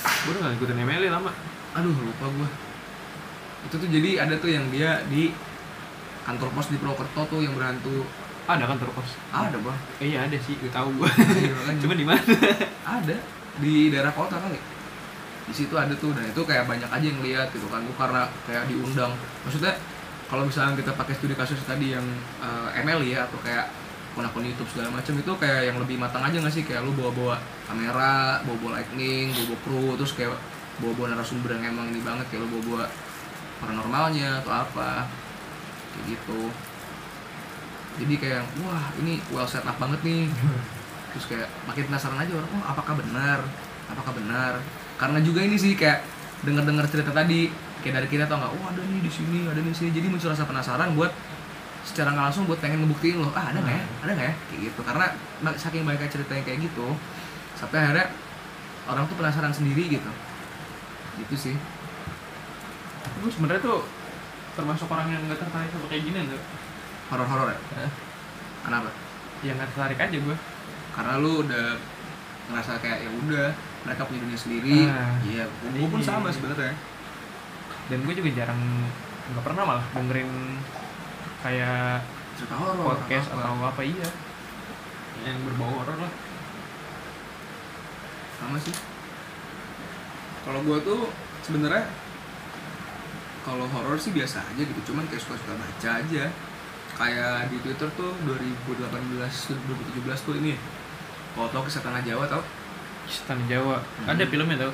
[0.00, 1.32] gue udah nggak ikutin MLI lama
[1.78, 2.48] Aduh lupa gue.
[3.70, 5.30] Itu tuh jadi ada tuh yang dia di
[6.26, 8.02] kantor pos di Purwokerto tuh yang berhantu.
[8.50, 9.78] Ada kan terpos Ada bang.
[9.98, 10.88] eh, iya ada sih gue tahu.
[10.94, 11.80] Gue Iya, makanya.
[11.80, 12.22] cuma di mana?
[12.82, 13.16] Ada.
[13.56, 14.58] Di daerah kota kali.
[15.42, 17.82] Di situ ada tuh dan itu kayak banyak aja yang lihat gitu kan.
[17.82, 19.10] Gua karena kayak diundang.
[19.42, 19.74] Maksudnya
[20.26, 22.06] kalau misalnya kita pakai studi kasus tadi yang
[22.38, 23.66] eh, ML ya atau kayak
[24.10, 26.62] akun-akun YouTube segala macam itu kayak yang lebih matang aja nggak sih?
[26.62, 30.34] Kayak lu bawa-bawa kamera, bawa-bawa lightning, bawa-bawa kru, terus kayak
[30.78, 32.26] bawa-bawa narasumber yang emang ini banget.
[32.26, 32.84] Kayak lu bawa-bawa
[33.58, 35.06] paranormalnya atau apa.
[35.90, 36.40] Kayak gitu
[37.98, 40.30] jadi kayak wah ini well set up banget nih.
[41.10, 43.42] Terus kayak makin penasaran aja orang oh apakah benar?
[43.90, 44.62] Apakah benar?
[44.94, 46.06] Karena juga ini sih kayak
[46.46, 47.50] dengar-dengar cerita tadi
[47.82, 49.90] kayak dari kita tau nggak oh ada nih di sini ada nih di sini.
[49.90, 51.10] Jadi muncul rasa penasaran buat
[51.82, 53.84] secara nggak langsung buat pengen ngebuktiin loh ah ada nggak ya?
[54.06, 54.34] Ada nggak ya?
[54.38, 54.80] Kayak gitu.
[54.86, 55.06] Karena
[55.58, 56.86] saking banyaknya cerita yang kayak gitu
[57.58, 58.06] sampai akhirnya
[58.86, 60.10] orang tuh penasaran sendiri gitu.
[61.26, 61.56] Gitu sih.
[63.20, 63.82] Gue sebenarnya tuh
[64.54, 66.40] termasuk orang yang nggak tertarik sama kayak gini tuh
[67.10, 67.58] horor-horor ya?
[67.76, 67.90] Hah?
[68.60, 68.88] kenapa?
[69.40, 70.36] Yang nggak tertarik aja gue
[70.90, 71.66] karena lu udah
[72.50, 73.48] ngerasa kayak ya udah
[73.80, 74.76] mereka punya dunia sendiri.
[74.90, 75.16] Ah.
[75.24, 76.08] iya gue pun Iya.
[76.08, 76.74] sama sebenarnya.
[77.88, 78.60] Dan gue juga jarang
[79.30, 80.30] nggak pernah malah dengerin
[81.40, 82.04] kayak
[82.36, 83.40] cerita horor podcast apa.
[83.40, 84.08] atau apa iya.
[85.24, 86.12] Yang berbau horor lah.
[88.36, 88.74] Sama sih.
[90.44, 91.00] Kalau gue tuh
[91.40, 91.84] sebenarnya
[93.40, 94.80] kalau horor sih biasa aja gitu.
[94.92, 96.24] Cuman kayak suka-suka baca aja
[97.00, 100.52] kayak di twitter tuh 2018 2017 tuh ini.
[101.32, 102.44] Kalau tau kisah tanah jawa tau?
[103.08, 103.80] Istana Jawa.
[103.80, 104.12] Hmm.
[104.12, 104.72] ada filmnya tau?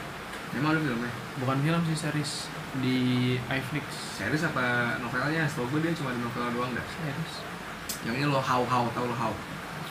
[0.52, 1.12] Emang ada filmnya?
[1.38, 2.32] Bukan film sih series
[2.82, 2.98] di
[3.38, 3.86] iFlix
[4.18, 5.46] series apa novelnya?
[5.46, 6.84] Setahu gue dia cuma di novel doang dah.
[6.84, 7.34] Series.
[8.02, 9.32] Yang ini lo how how tau lo how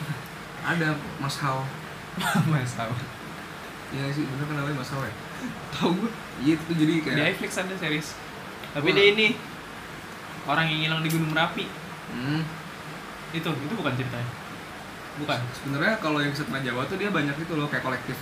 [0.70, 1.64] ada mas how
[2.52, 2.92] mas tahu
[3.94, 5.14] Iya sih bener kan namanya mas how ya?
[5.72, 6.10] Tahu gue
[6.44, 8.12] iya itu jadi di kayak iFlix ada series.
[8.76, 8.94] Tapi Wah.
[8.94, 9.26] dia ini
[10.46, 12.40] orang yang hilang di Gunung Merapi hmm,
[13.34, 14.30] itu itu bukan ceritanya
[15.16, 18.18] bukan sebenarnya kalau yang tanah jawa tuh dia banyak itu loh kayak kolektif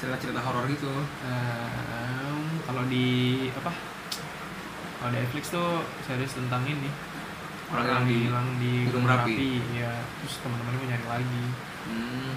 [0.00, 0.90] cerita-cerita horor gitu
[1.22, 3.06] Ehm, kalau di
[3.54, 3.70] apa
[4.98, 6.90] kalau Netflix tuh series tentang ini
[7.72, 9.32] Orang orang yang di hilang di Gunung Merapi.
[9.32, 11.44] Merapi ya terus teman-temannya mau nyari lagi
[11.82, 12.32] Hmm.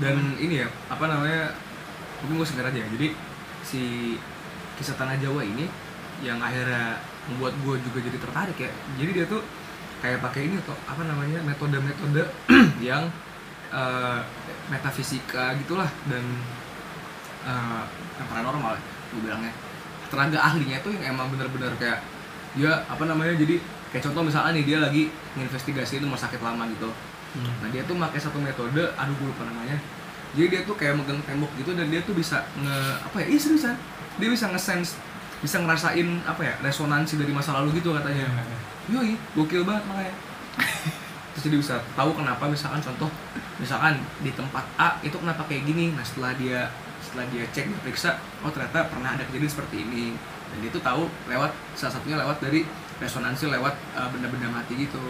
[0.00, 1.52] Dan ini ya, apa namanya?
[2.24, 2.88] Mungkin gue singkat aja ya.
[2.88, 3.08] Jadi
[3.60, 3.82] si
[4.80, 5.68] kisah tanah Jawa ini
[6.24, 7.00] yang akhirnya
[7.32, 8.70] membuat gue juga jadi tertarik ya.
[8.98, 9.42] Jadi dia tuh
[10.04, 12.22] kayak pakai ini tuh apa namanya metode-metode
[12.88, 13.08] yang
[13.72, 14.20] eh,
[14.68, 16.24] metafisika gitulah dan
[17.46, 17.82] eh,
[18.16, 19.52] yang paranormal ya, gue bilangnya
[20.06, 21.98] tenaga ahlinya tuh yang emang bener-bener kayak
[22.54, 23.58] dia apa namanya jadi
[23.90, 26.88] kayak contoh misalnya nih dia lagi nginvestigasi rumah sakit lama gitu
[27.36, 29.76] Nah dia tuh pakai satu metode, aduh gue lupa namanya.
[30.36, 33.26] Jadi dia tuh kayak megang tembok gitu dan dia tuh bisa nge apa ya?
[33.32, 33.76] Iya seriusan.
[34.16, 34.96] Dia bisa nge-sense,
[35.40, 36.54] bisa ngerasain apa ya?
[36.62, 38.28] Resonansi dari masa lalu gitu katanya.
[38.92, 40.14] Yoi, gokil banget makanya.
[41.36, 43.12] Terus jadi bisa tahu kenapa misalkan contoh
[43.60, 45.92] misalkan di tempat A itu kenapa kayak gini.
[45.92, 46.70] Nah setelah dia
[47.04, 50.16] setelah dia cek dia periksa, oh ternyata pernah ada kejadian seperti ini.
[50.46, 52.64] Dan dia tuh tahu lewat salah satunya lewat dari
[52.96, 55.00] resonansi lewat uh, benda-benda mati gitu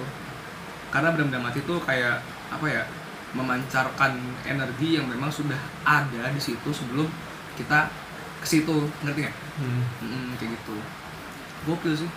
[0.90, 2.82] karena benda-benda mati itu kayak apa ya
[3.34, 7.06] memancarkan energi yang memang sudah ada di situ sebelum
[7.58, 7.90] kita
[8.46, 9.37] ke situ ngerti nggak?
[9.59, 9.82] Hmm.
[10.00, 10.76] Mm, kayak gitu
[11.66, 12.11] gokil sih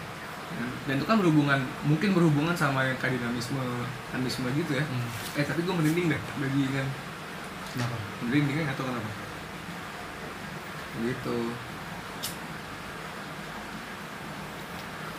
[0.85, 3.57] dan itu kan berhubungan mungkin berhubungan sama yang kayak dinamisme
[4.09, 5.09] dinamisme gitu ya Hmm.
[5.33, 6.85] eh tapi gue merinding deh bagian
[7.69, 7.95] Kenapa?
[8.21, 9.09] merinding kan tahu kenapa
[10.99, 11.37] gitu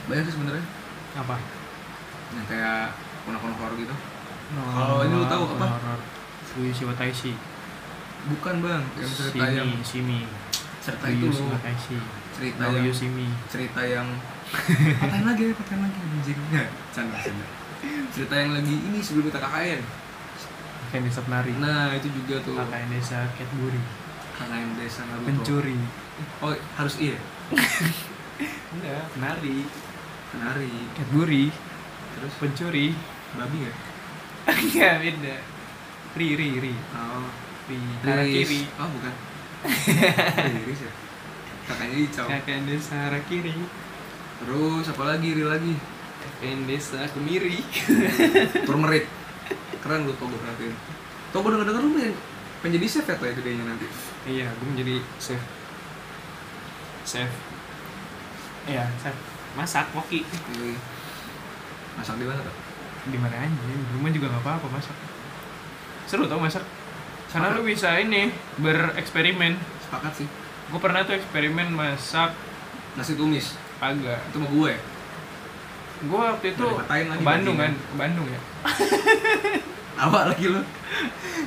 [0.06, 0.64] banyak sih sebenarnya
[1.16, 1.36] Apa?
[2.30, 3.94] yang kayak konak-konak horor gitu
[4.50, 5.66] Kalau ini lu tahu apa?
[5.72, 6.00] Horor.
[6.44, 7.32] Fuyushi Wataishi.
[8.26, 10.26] bukan bang yang cerita yang Shimi,
[10.80, 11.60] Cerita itu loh
[12.40, 14.08] cerita Naoyo yang cerita yang
[15.04, 17.46] patahin lagi patahin lagi anjing nggak canda canda
[18.10, 19.80] cerita yang lagi ini sebelum kita KKN
[20.90, 21.52] Ken Desa Penari.
[21.60, 23.82] nah itu juga tuh KKN Desa Catburi.
[24.40, 25.76] KKN desa Naruto Pencuri.
[26.40, 27.20] oh harus iya
[28.72, 29.68] Enggak, penari.
[30.32, 31.44] penari Catburi.
[32.16, 32.96] terus Pencuri.
[33.36, 33.72] babi ya
[34.48, 35.36] Enggak beda.
[36.16, 36.74] Ri, ri, ri.
[36.96, 37.28] oh
[37.68, 37.78] Ri.
[38.32, 38.60] Kiri.
[38.80, 39.29] oh bukan ya
[41.70, 43.54] kakaknya Icau KKN Desa arah kiri.
[44.40, 45.74] terus apa lagi ri lagi
[46.20, 47.60] KKN Desa Kemiri.
[48.66, 49.04] turmeric
[49.80, 50.74] keren lu togo perhatiin
[51.32, 52.14] togo denger denger lu pengen
[52.60, 53.86] pengen jadi chef ya tuh ya gedenya nanti
[54.28, 55.40] iya, gue menjadi chef.
[57.08, 57.30] Chef.
[58.68, 59.16] Iya, chef.
[59.56, 60.20] Masak, koki.
[60.60, 60.76] Yoi.
[61.96, 62.56] masak di mana tuh
[63.08, 64.96] di mana aja di rumah juga nggak apa-apa masak
[66.04, 66.64] seru tau masak
[67.30, 69.54] karena lu bisa ini bereksperimen.
[69.86, 70.28] Sepakat sih.
[70.70, 72.34] Gue pernah tuh eksperimen masak
[72.94, 73.54] nasi tumis.
[73.80, 74.20] Agak.
[74.30, 74.74] Itu mau gue
[76.00, 78.40] gue waktu itu ke Bandung kan ke Bandung ya.
[80.08, 80.60] Apa lagi lu.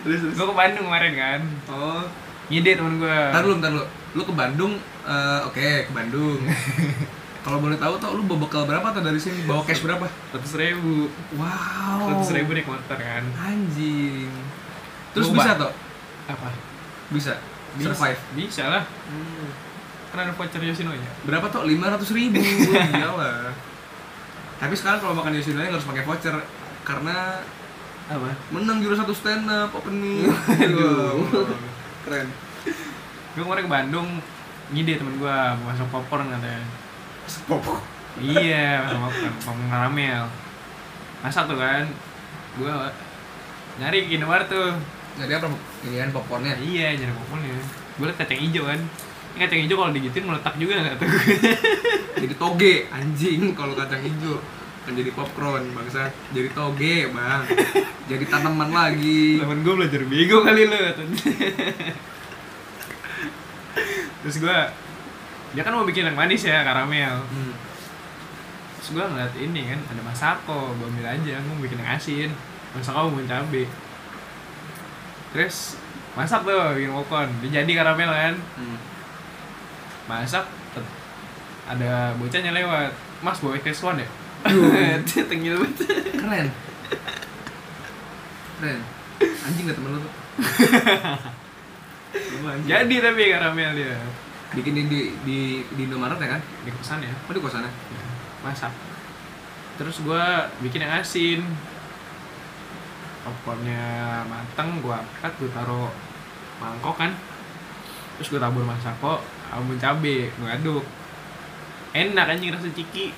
[0.05, 1.41] Gue ke Bandung kemarin kan.
[1.73, 2.05] Oh.
[2.53, 3.81] Ngide temen gue ntar lu ntar lu.
[4.13, 4.77] Lu ke Bandung
[5.09, 6.37] eh, oke ke Bandung.
[7.43, 9.43] Kalau boleh tahu tuh lu bawa bekal berapa tuh dari sini?
[9.43, 10.05] Bawa cash berapa?
[10.31, 11.09] Ratus ribu.
[11.35, 12.13] Wow.
[12.13, 13.25] Ratus ribu naik motor kan.
[13.41, 14.31] Anjing
[15.13, 15.71] terus bisa tuh
[16.27, 16.49] apa?
[17.13, 17.33] Bisa?
[17.77, 17.93] Bisa.
[17.93, 18.21] Survive?
[18.37, 18.83] Bisa lah.
[20.13, 21.09] Kan ada voucher Yoshinoya.
[21.25, 22.37] Berapa tuh lima ratus ribu.
[22.93, 23.53] Iyalah
[24.63, 26.35] tapi sekarang kalau makan Yoshinoya harus pakai voucher
[26.87, 27.43] karena
[28.07, 28.31] apa?
[28.51, 30.23] menang juara satu stand up opening.
[30.71, 31.27] Wow.
[32.07, 32.27] keren.
[33.35, 34.07] Gue kemarin ke Bandung
[34.71, 36.63] ngide temen gue mau masuk popcorn katanya.
[37.27, 37.59] Sepop
[38.23, 39.67] iya sama popcorn.
[39.67, 40.23] Karamel
[41.19, 41.83] masak tuh kan.
[42.55, 42.87] Gua
[43.83, 44.79] nyari ke Indomaret tuh
[45.13, 45.47] jadi apa
[45.85, 46.57] ini kan popcornnya?
[46.57, 47.53] Iya jadi popcornnya.
[48.01, 48.79] Gue liat kacang hijau kan.
[49.33, 51.09] Ini kacang hijau kalau digituin meletak juga nggak tuh?
[52.23, 54.37] Jadi toge anjing kalau kacang hijau.
[54.83, 56.07] Kan jadi popcorn bangsa.
[56.31, 57.41] Jadi toge bang.
[58.09, 59.41] Jadi tanaman lagi.
[59.41, 60.77] Temen gue belajar bego kali lo
[64.23, 64.57] terus gue
[65.51, 67.27] dia kan mau bikin yang manis ya karamel.
[67.27, 67.53] Hmm.
[68.79, 72.29] terus gue ngeliat ini kan ada masako gue ambil aja gue bikin yang asin.
[72.71, 73.67] Masako mau cabe
[75.33, 75.81] terus
[76.13, 77.29] masak tuh bikin popcorn.
[77.41, 78.35] Dia jadi karamel kan?
[78.55, 78.77] Hmm.
[80.03, 80.45] masak
[81.63, 82.91] ada bocahnya lewat.
[83.23, 84.09] Mas bawa KS1 ya?
[85.07, 85.87] Dia tengil banget.
[86.19, 86.47] Keren.
[88.59, 88.79] Keren.
[89.23, 90.13] Anjing gak temen lu tuh?
[92.43, 92.67] Lu anjing.
[92.67, 93.95] jadi tapi karamel dia.
[94.53, 96.41] Bikin di di di, di Indomaret ya kan?
[96.67, 97.15] Di kosan ya.
[97.15, 97.71] Oh di kosannya
[98.43, 98.75] masak.
[99.79, 101.47] Terus gua bikin yang asin
[103.23, 105.91] popcornnya mateng gua angkat gua taruh
[106.59, 107.11] mangkok kan.
[108.19, 110.85] Terus gua tabur masako ambon cabe gua aduk.
[111.95, 113.15] Enak anjing rasa ciki.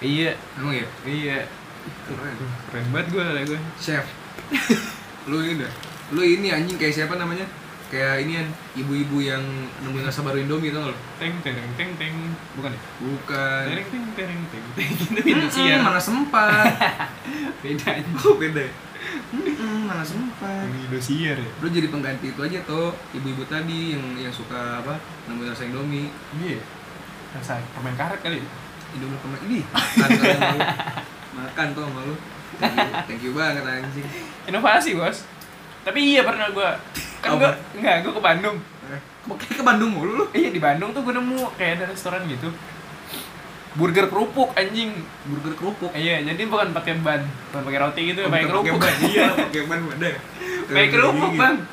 [0.00, 0.38] Iya.
[0.56, 1.38] Emang ya iya.
[2.06, 2.36] Keren.
[2.70, 3.60] Keren banget gua lah gua.
[3.76, 4.06] Chef.
[5.26, 5.72] Lu ini dah.
[6.14, 7.44] Lu ini anjing kayak siapa namanya
[7.86, 9.44] kayak ini kan ibu-ibu yang
[9.80, 10.98] nemuin rasa baru Indomie tau gak lo?
[11.16, 12.14] teng teng teng teng
[12.54, 13.62] bukan ya Bukan.
[13.70, 16.64] teng teng teng teng teng itu Indosiar Mm-mm, mana sempat.
[17.60, 18.62] beda aja oh beda.
[18.62, 18.72] ya?
[19.84, 20.64] Mana sempat.
[20.66, 25.48] Indosiar ya Lu jadi pengganti itu aja tuh ibu-ibu tadi yang yang suka apa nemuin
[25.48, 26.08] rasa Indomie.
[26.36, 26.58] iya
[27.32, 28.46] rasa permen karet kali ya?
[28.92, 30.58] Indomie pernah ini makan.
[31.34, 32.14] Makan tuh malu.
[32.54, 34.06] Thank you, thank you banget anjing.
[34.44, 35.26] inovasi bos
[35.82, 36.78] tapi iya pernah gua
[37.24, 40.24] kan gua enggak gua ke Bandung Eh, Kayak ke Bandung mulu lu.
[40.30, 42.52] iya di Bandung tuh gua nemu kayak ada restoran gitu
[43.74, 44.92] burger kerupuk anjing
[45.24, 45.90] Burger kerupuk.
[45.94, 48.94] iya jadi bukan pakai ban bukan pakai roti gitu Oh, pakai kerupuk ban.
[49.02, 50.08] Iya, pakai ban ada.
[50.66, 51.56] pakai kerupuk bang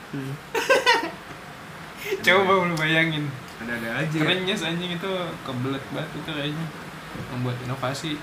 [2.22, 3.26] coba lu bayangin
[3.60, 4.18] Ada-ada aja.
[4.18, 5.12] kerennya anjing itu
[5.44, 6.66] kebelet banget itu kayaknya
[7.30, 8.18] membuat inovasi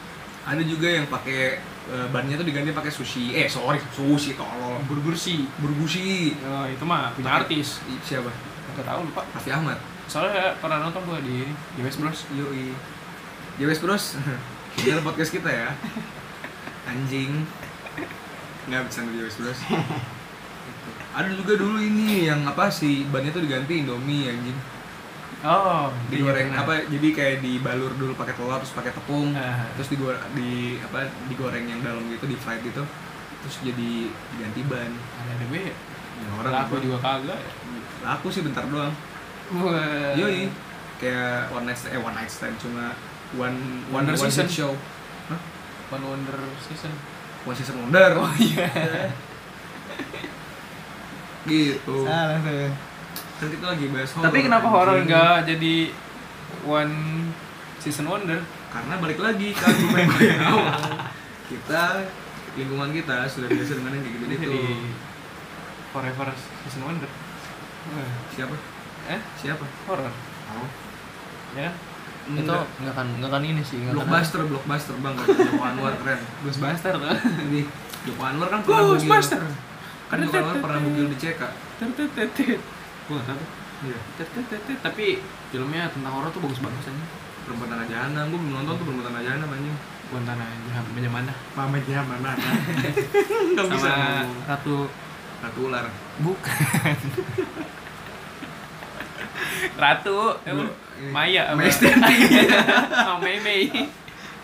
[0.49, 1.61] Ada juga yang pakai
[1.93, 3.37] eh, bannya tuh diganti pakai sushi.
[3.37, 4.81] Eh, sorry, sushi tolol.
[4.89, 6.41] burger sih Burbushi.
[6.41, 8.33] oh, itu mah punya artis Siapa?
[8.79, 9.79] nggak tahu lupa Raffi Ahmad.
[10.09, 11.45] soalnya pernah nonton gua di
[11.85, 12.73] West Bros Yoi.
[13.59, 14.15] Wes bros,
[14.79, 15.75] dengar podcast kita ya.
[16.87, 17.43] Anjing.
[18.71, 19.59] Nggak bisa di wes bros.
[21.19, 24.55] Ada juga dulu ini yang apa sih bannya tuh diganti Indomie anjing.
[25.47, 26.75] Oh Digoreng iya, apa?
[26.91, 29.31] Jadi kayak dibalur dulu pakai telur terus pakai tepung.
[29.39, 29.67] Ah.
[29.79, 32.83] Terus digoreng di apa digoreng yang dalam gitu di fried gitu.
[33.47, 34.93] Terus jadi diganti ban.
[34.95, 35.71] ada be
[36.19, 37.53] Ya, orang aku juga kagak ya.
[38.03, 38.91] Laku sih bentar doang.
[39.55, 40.19] Wah.
[40.19, 40.51] Yoi.
[40.99, 42.91] Kayak one night stand, eh one night stand cuma
[43.39, 44.51] one Wonder one season.
[44.51, 44.73] show.
[45.31, 45.39] Hah?
[45.95, 46.91] One Wonder Season.
[47.47, 48.19] One season wonder.
[48.19, 48.67] Oh iya.
[51.47, 52.05] gitu.
[52.05, 52.88] Salah tuh.
[53.39, 54.27] Kan kita lagi bahas horror.
[54.27, 55.75] Tapi kenapa horor nggak jadi
[56.67, 56.95] One
[57.79, 58.43] Season Wonder?
[58.69, 60.75] Karena balik lagi kan cuma yang gue awal.
[61.47, 61.83] Kita
[62.59, 64.25] lingkungan kita sudah biasa dengan yang kayak gitu.
[64.43, 64.61] Jadi
[65.89, 66.29] Forever
[66.67, 67.11] Season Wonder.
[68.35, 68.55] Siapa?
[69.09, 69.65] Eh, Siapa?
[69.87, 70.11] horor.
[70.53, 70.69] Oh.
[71.57, 71.71] Ya.
[72.29, 73.81] Itu nggak kan nggak kan ini sih.
[73.81, 75.15] nggak kan- blockbuster, blockbuster bang.
[75.17, 76.21] Joko Anwar keren.
[76.45, 77.09] Ghostbuster tuh.
[77.49, 77.61] Ini
[78.05, 79.09] Joko Anwar kan pernah bugil.
[80.11, 81.41] Kan Joko Anwar pernah bugil di CK.
[83.09, 83.41] Gua nggak tahu.
[83.79, 83.99] Iya.
[84.83, 85.07] Tapi
[85.49, 87.05] filmnya tentang horor tuh bagus-bagus aja.
[87.47, 89.77] Perempuan Tanah Jahanam, gue belum nonton tuh Perempuan Tanah Jahanam anjing.
[90.09, 91.33] Bukan tanah jahat punya mana?
[91.53, 92.33] Pametnya mana?
[93.57, 94.25] Gak bisa Sama.
[94.49, 94.89] Ratu
[95.45, 95.85] Ratu ular.
[96.25, 96.97] Bukan.
[99.77, 100.75] Ratu, eh, Bu-
[101.13, 102.17] Maya, Estianty.
[103.05, 103.69] Sama Meme.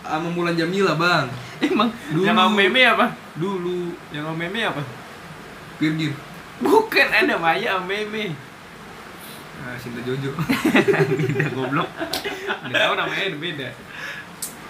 [0.05, 1.27] Sama Mulan Jamila bang.
[1.65, 2.29] Emang Dulu.
[2.29, 3.07] yang sama Meme apa?
[3.41, 4.83] Dulu Yang sama Meme apa?
[5.81, 6.13] Virgin.
[6.61, 8.37] Bukan ada Maya sama Meme.
[9.65, 10.31] Nah, Cinta Jojo.
[10.37, 11.89] Beda goblok.
[12.63, 13.69] Udah tahu namanya udah beda.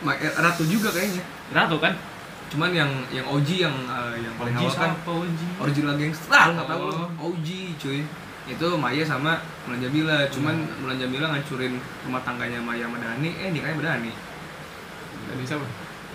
[0.01, 1.23] Ma- Ratu juga kayaknya.
[1.51, 1.99] Ratu kan?
[2.47, 5.47] Cuman yang yang OG yang eh, yang paling awal kan Oji.
[5.59, 6.31] original gangster.
[6.31, 6.91] Ah, nggak tahu Oh.
[6.93, 7.07] lo.
[7.27, 8.07] OG cuy.
[8.45, 10.17] Itu Maya sama Mulan Jamila.
[10.29, 13.35] Cuman Mulan Jamila ngancurin rumah tangganya Maya sama Dani.
[13.35, 14.13] Eh nikahnya sama Dani.
[15.25, 15.67] Tadi siapa?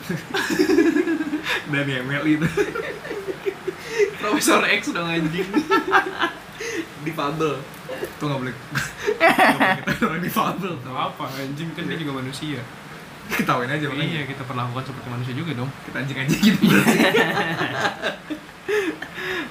[1.70, 2.48] Dani Emily itu.
[4.15, 5.50] Profesor X dong anjing.
[7.06, 7.54] Difabel.
[8.19, 8.56] Tuh nggak boleh.
[9.88, 10.74] Kita orang difabel.
[10.84, 12.60] Tahu apa anjing kan dia juga manusia.
[13.30, 14.10] Ketawain aja makanya.
[14.10, 15.69] Iya, kita perlakukan seperti manusia juga dong.
[15.86, 16.98] Kita anjing-anjingin berarti.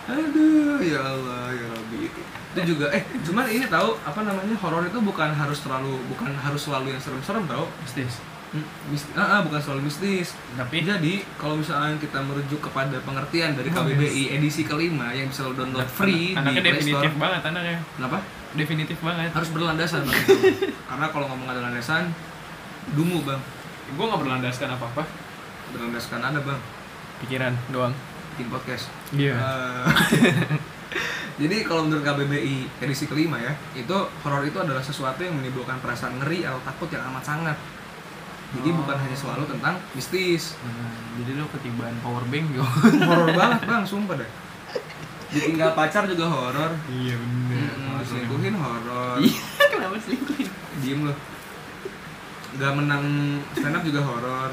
[0.09, 2.11] Aduh, ya Allah, ya Rabbi.
[2.57, 6.61] Itu juga eh cuman ini tahu apa namanya horor itu bukan harus terlalu bukan harus
[6.65, 7.65] selalu yang serem-serem tahu.
[7.87, 8.19] Mistis.
[8.49, 10.33] Hmm, mis- ah, ah, bukan selalu mistis.
[10.55, 15.45] Tapi Jadi kalau misalnya kita merujuk kepada pengertian dari Oh, KBBI edisi kelima yang bisa
[15.45, 17.21] lo download free di anaknya Play definitif Store.
[17.21, 17.79] banget anaknya.
[17.95, 18.19] Kenapa?
[18.51, 19.31] Definitif banget.
[19.31, 20.23] Harus berlandasan bang.
[20.89, 22.09] Karena kalau ngomong ada landasan,
[22.91, 23.41] dumu bang.
[23.91, 25.05] Gue nggak berlandaskan apa-apa.
[25.71, 26.61] Berlandaskan ada bang.
[27.21, 27.93] Pikiran doang.
[28.33, 28.89] Bikin podcast.
[29.13, 29.37] Iya.
[29.37, 29.85] Eh,
[31.39, 36.19] Jadi kalau menurut KBBI edisi kelima ya, itu horor itu adalah sesuatu yang menimbulkan perasaan
[36.19, 37.57] ngeri atau takut yang amat sangat.
[38.49, 38.77] Jadi Oh.
[38.81, 40.57] bukan hanya selalu tentang mistis.
[40.65, 40.89] Nah,
[41.21, 42.65] jadi lo ketibaan power bank yo.
[43.09, 44.31] Horor banget bang, sumpah deh.
[45.29, 46.73] Ditinggal pacar juga horor.
[46.89, 49.21] iya Mm-mm, Diselingkuhin horor.
[49.21, 49.37] Iya,
[49.77, 50.49] kenapa selingkuhin?
[50.81, 51.17] Diem loh.
[52.57, 53.05] Gak menang
[53.53, 54.51] stand up juga horor.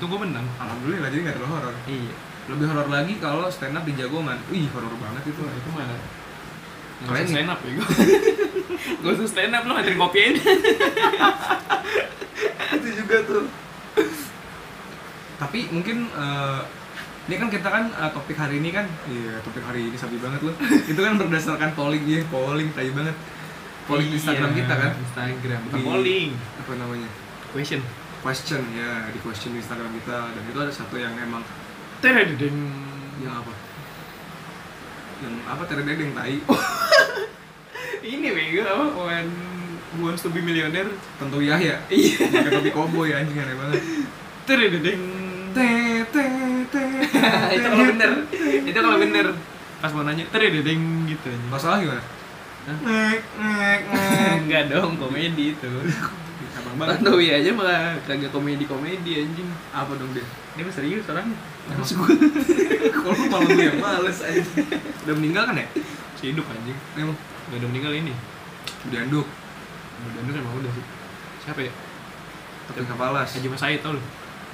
[0.00, 0.48] Itu gue menang.
[0.56, 1.74] Alhamdulillah jadi gak terlalu horor.
[1.84, 2.14] Iya.
[2.48, 4.40] Lebih horor lagi kalau stand up di Jagoman.
[4.48, 5.42] Wih horor banget itu.
[5.44, 6.00] Itu mana?
[7.04, 7.88] Kalian stand up ya gue.
[9.04, 10.40] Gue stand up lo kopi aja.
[12.76, 13.44] itu juga tuh
[15.36, 16.60] tapi mungkin eh,
[17.26, 20.40] ini kan kita kan eh, topik hari ini kan iya topik hari ini sabi banget
[20.42, 20.54] loh
[20.90, 23.16] itu kan berdasarkan polling ya polling tai banget
[23.84, 25.60] polling di Instagram Iya, kita kan Instagram.
[25.62, 26.30] Bukan Di- polling.
[26.58, 27.08] apa namanya
[27.48, 27.80] Question.
[28.18, 31.46] question ya di question di Instagram kita dan itu ada satu yang emang
[31.96, 32.58] Teredeng.
[33.16, 33.52] yang apa
[35.16, 36.36] yang apa teredeng tai
[38.06, 39.02] Ini bego apa?
[39.94, 40.90] When wants to be millionaire.
[41.22, 41.78] Tentu Yahya.
[41.86, 42.26] Iya.
[42.26, 43.82] Pakai topi koboi anjing aneh banget.
[44.42, 45.02] Terededeng.
[45.54, 45.68] Te
[46.14, 46.24] te
[46.68, 46.82] te.
[47.54, 48.12] itu kalau bener.
[48.66, 49.26] Itu kalau bener.
[49.78, 51.30] Pas mau nanya terededeng gitu.
[51.46, 52.02] Masalah gimana?
[52.66, 53.80] Nek nek.
[54.42, 55.70] Enggak dong, komedi itu.
[56.58, 56.98] Abang banget.
[56.98, 59.48] Tantowi aja malah kagak komedi-komedi anjing.
[59.70, 60.26] Apa dong dia?
[60.58, 61.38] Dia mah serius orangnya.
[61.70, 62.10] Males gue.
[62.90, 64.42] Kalau lu malah gue yang males aja.
[65.06, 65.66] Udah meninggal kan ya?
[66.18, 66.78] Si hidup anjing.
[66.98, 67.14] Emang
[67.54, 68.12] udah meninggal ini.
[68.90, 69.45] udah anduk.
[70.04, 70.84] Bener emang udah sih.
[71.46, 71.72] Siapa ya?
[72.66, 73.28] Tapi kapalas.
[73.38, 74.02] Haji Mas Said tau lu.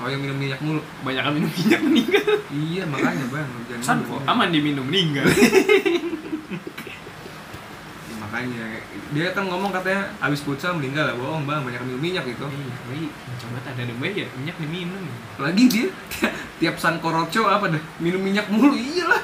[0.01, 0.81] Oh yang minum minyak mulu.
[1.05, 2.25] Banyak minum minyak meninggal.
[2.49, 3.49] Iya makanya bang.
[3.69, 5.27] Jangan San kok aman diminum meninggal.
[8.09, 8.65] Ya, makanya
[9.13, 12.49] dia kan ngomong katanya abis futsal meninggal lah bohong bang banyak minum minyak gitu.
[12.49, 13.07] Iya, bayi.
[13.39, 15.05] Coba ada ada ya minyak diminum.
[15.39, 15.87] Lagi dia
[16.61, 19.23] tiap Sanko Roco apa dah minum minyak mulu iyalah.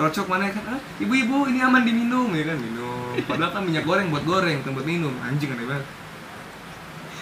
[0.00, 3.12] Rocok mana kan ah, ibu-ibu ini aman diminum ya kan minum.
[3.28, 5.84] Padahal kan minyak goreng buat goreng buat minum anjing aneh banget.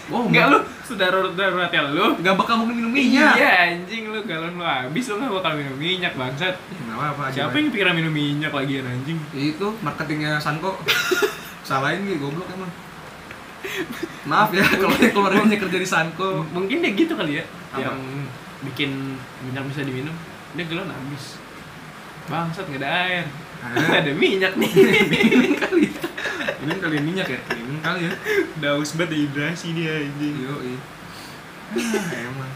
[0.09, 2.17] Oh Enggak lu saudara darurat ya lu.
[2.17, 3.35] nggak bakal mungkin minum minyak.
[3.35, 6.55] Iya anjing lu galon lu habis lu gak bakal minum minyak bangsat.
[6.57, 7.37] Nggak apa-apa aja.
[7.45, 9.19] Siapa yang pikiran minum minyak lagi anjing?
[9.35, 10.79] itu marketingnya Sanko
[11.69, 12.73] salahin gitu goblok emang
[14.25, 17.45] maaf ya kalau keluarganya kerja di Sanko Mungkin dia gitu kali ya.
[17.75, 17.91] Apa?
[17.91, 17.99] Yang
[18.71, 18.91] bikin
[19.45, 20.15] minyak bisa diminum.
[20.57, 21.37] Dia galon habis.
[22.29, 23.25] Bangsat nggak ada air.
[23.59, 23.99] Ah.
[23.99, 24.71] ada minyak nih.
[25.13, 25.91] minum kali
[26.63, 28.13] minum kali ya minyak ya minum kali ya
[28.59, 30.37] Daus banget dehidrasi dia anjing.
[30.43, 32.53] yo ah, emang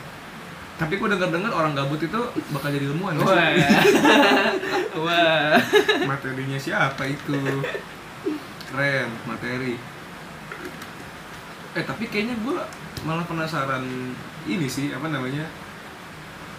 [0.80, 2.20] tapi gua denger dengar orang gabut itu
[2.50, 3.54] bakal jadi ilmuwan Wah.
[5.04, 5.54] Wah.
[6.08, 7.38] materinya siapa itu
[8.72, 9.78] keren materi
[11.72, 12.66] eh tapi kayaknya gua
[13.06, 13.84] malah penasaran
[14.44, 15.46] ini sih apa namanya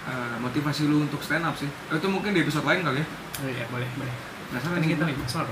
[0.05, 3.07] eh, motivasi lu untuk stand up sih Eh, itu mungkin di episode lain kali ya
[3.35, 4.15] Oh iya, boleh, boleh.
[4.47, 5.45] penasaran Kan sih kita nih besar.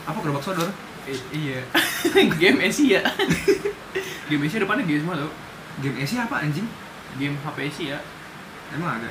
[0.00, 0.68] apa gerobak sodor
[1.02, 1.60] I- iya.
[2.36, 3.00] Game Asia.
[4.28, 5.32] Game Asia depannya game semua tau.
[5.78, 6.68] game Asia apa anjing
[7.16, 7.98] Game HP Asia.
[8.70, 9.10] emang ada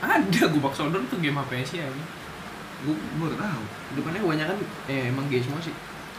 [0.00, 2.04] Ada gubak sodor tuh game HP Asia ini.
[2.82, 3.62] gua gua baru tahu
[3.94, 5.70] Depannya kebanyakan eh emang game semua sih.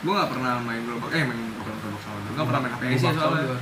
[0.01, 2.83] gua nggak pernah main gerobak eh main bukan gerobak sodor gua nggak pernah main HP
[2.89, 3.59] Asia soalnya sodor.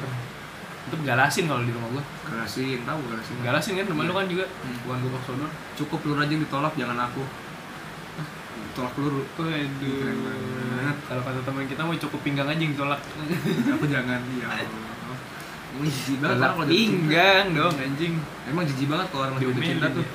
[0.90, 2.04] Itu galasin kalau di rumah gua.
[2.32, 4.46] galasin tahu galasin Galasin kan rumah lu kan juga.
[4.48, 4.78] Hmm.
[4.88, 5.50] Bukan gubak sodor.
[5.78, 7.24] cukup aja yang ditolak jangan aku
[8.72, 10.98] tolak peluru banget.
[11.06, 13.02] Kalau kata teman kita mau cukup pinggang aja yang tolak.
[13.76, 14.48] aku jangan ya
[15.82, 18.14] jijik banget orang kalau pinggang dong anjing.
[18.44, 20.04] emang jijik banget kalau orang Diomelin cinta tuh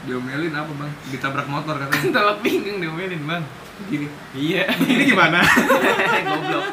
[0.00, 3.44] diomelin apa bang ditabrak motor katanya tolak pinggang diomelin, Bang.
[3.86, 4.68] Gini Iya.
[4.78, 5.40] ini gimana
[6.28, 6.66] Goblok.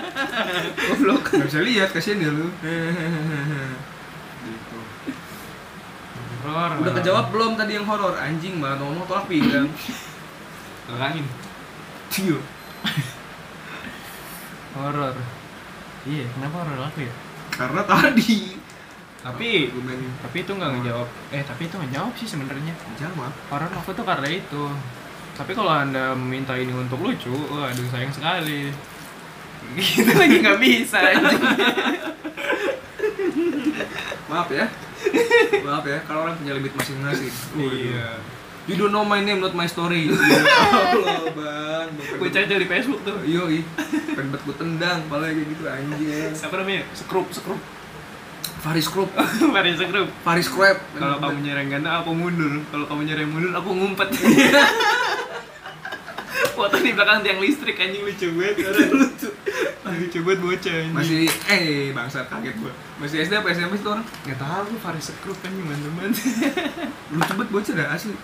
[0.75, 1.23] Goblok.
[1.29, 2.47] nggak bisa lihat kasihan dia lu
[4.43, 4.79] gitu
[6.43, 6.79] Horor.
[6.79, 9.67] udah kejawab belum tadi yang horor anjing banget ngomong tolak pinggang
[10.89, 11.27] Langin.
[12.07, 12.39] Tio
[14.71, 15.15] Horor.
[16.05, 17.13] Iya, kenapa horor aku ya?
[17.49, 18.55] karena tadi
[19.17, 19.67] Tapi
[20.21, 21.09] tapi itu nggak ngejawab.
[21.29, 22.71] Eh, tapi itu ngejawab sih sebenarnya.
[22.95, 24.63] jawab Horor aku tuh karena itu.
[25.37, 28.73] Tapi kalau anda meminta ini untuk lucu, waduh sayang sekali.
[29.77, 30.97] Gitu lagi nggak bisa.
[30.97, 31.43] anjing.
[34.27, 34.67] maaf ya
[35.63, 38.19] maaf ya kalau orang punya limit masing-masing Iya.
[38.67, 43.05] you don't know my name not my story ya Allah bang Gue cari di Facebook
[43.05, 43.23] tuh.
[43.23, 43.61] Yo, i.
[44.11, 46.27] pengen banget gue tendang, malah kayak gitu anjir.
[46.33, 46.83] Siapa namanya?
[46.91, 47.61] Skrup, skrup.
[48.67, 49.07] Faris Krupp,
[49.47, 50.11] Mari skrup.
[50.27, 50.75] Faris Krep.
[50.99, 52.51] Kalau kamu nyerang ganda, aku mundur.
[52.67, 54.11] Kalau kamu nyerang mundur, aku ngumpet.
[56.51, 58.67] Foto di belakang tiang listrik anjing lucu banget.
[58.91, 59.29] lucu.
[59.87, 60.91] Lucu banget bocah anjing.
[60.91, 62.73] masih eh bangsa kaget gue.
[62.99, 64.03] Masih SD apa SMP itu orang?
[64.27, 66.11] Nggak tahu lu Faris Skrup anjing teman-teman.
[67.15, 68.15] Lucu banget bocah dah asli.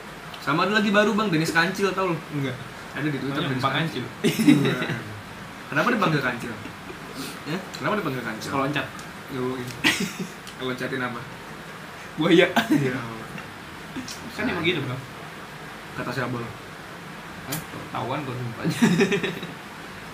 [0.44, 2.18] Sama ada lagi baru bang, Denis Kancil tau lu?
[2.36, 2.60] Enggak.
[3.00, 3.64] Ada di Twitter Namanya Denis.
[3.80, 4.04] Kancil.
[4.28, 4.76] Iya.
[5.72, 6.52] Kenapa dipanggil Kancil?
[7.48, 7.58] Ya?
[7.80, 8.50] Kenapa dipanggil Kancil?
[8.52, 8.88] Kalau loncat.
[9.34, 9.58] Yo,
[10.62, 11.22] kalau loncatin apa?
[12.22, 12.48] Buaya.
[12.70, 12.98] Iya.
[14.38, 14.94] Kan emang gitu, Bro.
[15.98, 16.46] Kata siapa lo?
[17.50, 17.60] Hah?
[17.98, 18.80] Kok sumpahnya.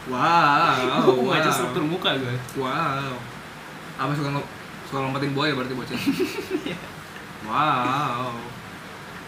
[0.10, 1.06] Wow.
[1.06, 2.34] Gue ngaca struktur muka gue.
[2.58, 3.14] Wow.
[4.00, 4.42] Apa suka lo
[4.90, 6.00] suka lompatin buaya berarti bocah?
[7.46, 8.34] wow.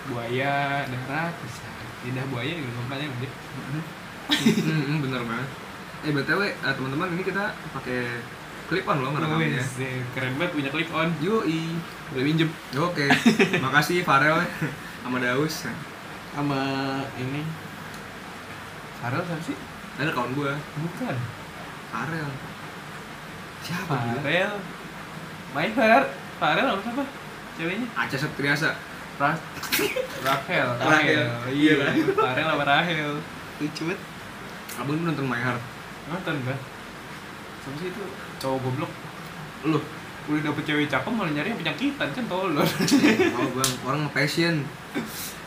[0.09, 1.69] Buaya, darat, bisa.
[2.01, 3.29] Lidah buaya juga lompatnya gede.
[4.65, 5.49] Hmm, bener banget.
[6.01, 8.25] Eh btw eh, teman-teman ini kita pakai
[8.71, 9.59] clip on loh ngerekamnya.
[10.15, 11.11] Keren banget punya clip on.
[11.19, 11.75] Yoi.
[12.15, 12.47] Boleh minjem.
[12.79, 13.03] Oke.
[13.67, 14.39] Makasih Farel
[15.03, 15.67] sama Daus.
[16.31, 16.61] Sama
[17.19, 17.43] ini.
[19.03, 19.57] Farel siapa sih?
[19.99, 21.15] Ada kawan gua, Bukan.
[21.91, 22.29] Farel.
[23.59, 24.15] Siapa dia?
[24.23, 24.53] Farel.
[25.51, 26.03] Main Farel.
[26.39, 27.03] Farel apa siapa?
[27.59, 27.87] Ceweknya?
[27.91, 28.71] Aca Septriasa.
[29.19, 29.35] Ra
[30.25, 30.67] Rahel.
[30.79, 31.27] Rahel.
[31.51, 31.51] Iya.
[31.51, 32.07] Iya, Rahel.
[32.15, 33.11] Farel apa Rahel?
[33.59, 33.99] Lucu banget.
[34.79, 35.61] abang nonton My Heart
[36.09, 36.57] nonton kan
[37.61, 38.01] siapa sih itu?
[38.41, 38.91] Cowok goblok.
[39.69, 39.77] Lu
[40.29, 42.61] udah dapet cewek cakep malah nyari yang penyakitan kan tolol.
[42.61, 44.61] Oh bang orang passion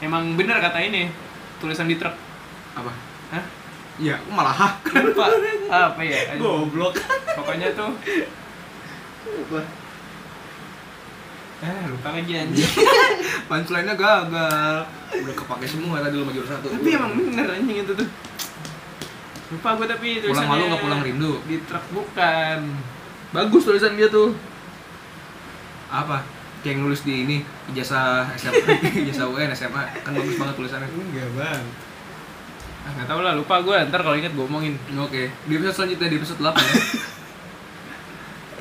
[0.02, 1.10] emang bener kata ini
[1.62, 2.14] tulisan di truk.
[2.74, 2.90] Apa?
[3.30, 3.44] Hah?
[4.02, 4.72] Iya aku malah hah.
[4.98, 5.30] Lupa.
[5.70, 6.34] Apa ya?
[6.38, 6.98] Goblok.
[7.38, 7.94] Pokoknya tuh.
[9.24, 9.60] Apa
[11.64, 12.72] eh lupa lagi anjing.
[13.48, 14.84] Punchline-nya gagal.
[15.16, 16.66] Udah kepake semua tadi lu maju satu.
[16.66, 18.08] Tapi emang bener anjing itu tuh
[19.52, 21.32] lupa gue tapi pulang malu nggak pulang rindu?
[21.44, 22.58] di truk bukan.
[23.34, 24.32] Bagus tulisan dia tuh.
[25.92, 26.24] Apa?
[26.64, 27.36] Kayak yang nulis di ini
[27.68, 28.72] ijazah SMA
[29.04, 30.88] ijazah UN SMA kan bagus banget tulisannya.
[30.88, 31.64] Enggak bang.
[32.84, 34.80] Ah nggak tahu lah lupa gue ntar kalau inget gue omongin.
[34.96, 35.28] Oke.
[35.28, 36.76] Di episode selanjutnya di episode 8 ya.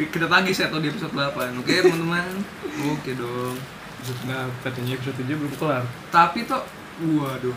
[0.14, 2.44] Kita tagih set di episode 8 oke teman-teman?
[2.92, 3.56] Oke dong.
[4.28, 5.88] Nah katanya episode 7 belum kelar.
[6.12, 6.60] Tapi tuh
[7.00, 7.56] waduh.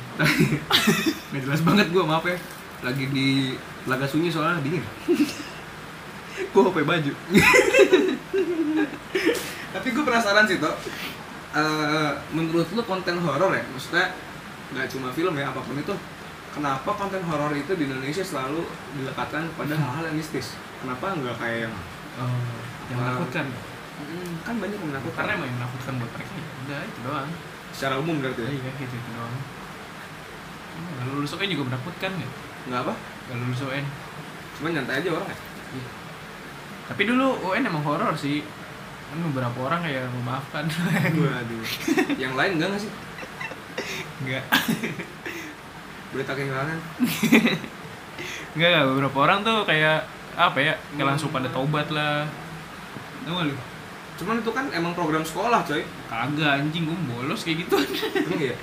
[1.34, 2.38] Nggak jelas banget gua maaf ya
[2.84, 3.56] lagi di
[3.86, 4.84] laga sunyi soalnya dingin.
[6.52, 7.12] Gue HP baju?
[9.76, 10.76] Tapi gue penasaran sih toh
[11.56, 14.12] Eh, menurut lu konten horor ya maksudnya
[14.76, 15.94] nggak cuma film ya apa pun itu
[16.52, 18.60] kenapa konten horor itu di Indonesia selalu
[18.92, 20.52] dilekatkan pada hal-hal yang mistis?
[20.84, 21.74] Kenapa nggak kayak yang
[22.20, 22.28] oh,
[22.92, 23.04] yang Ah.
[23.08, 23.48] menakutkan?
[23.96, 25.16] Hmm, kan banyak yang menakutkan.
[25.16, 27.30] Karena emang yang menakutkan buat mereka ya udah itu doang.
[27.72, 28.48] Secara umum berarti ya?
[28.52, 29.34] Iya gitu itu doang.
[31.24, 32.28] UN juga menakutkan ya
[32.66, 32.94] nggak apa?
[33.30, 33.86] Gak lulus UN
[34.56, 35.36] cuma nyantai aja orang ya?
[36.86, 38.40] Tapi dulu UN emang horor sih.
[39.06, 40.64] Kan beberapa orang kayak memaafkan.
[41.20, 41.64] Waduh.
[42.16, 42.92] Yang lain enggak nggak sih?
[44.24, 44.44] Enggak
[46.16, 46.78] berita kehilangan?
[48.56, 52.28] Enggak, enggak, beberapa orang tuh kayak Apa ya, kayak langsung pada tobat lah.
[53.24, 53.56] Gak lu?
[54.16, 55.84] cuman itu kan emang program sekolah coy.
[56.08, 57.76] Kagak anjing, gue bolos kayak gitu
[58.16, 58.56] emang iya.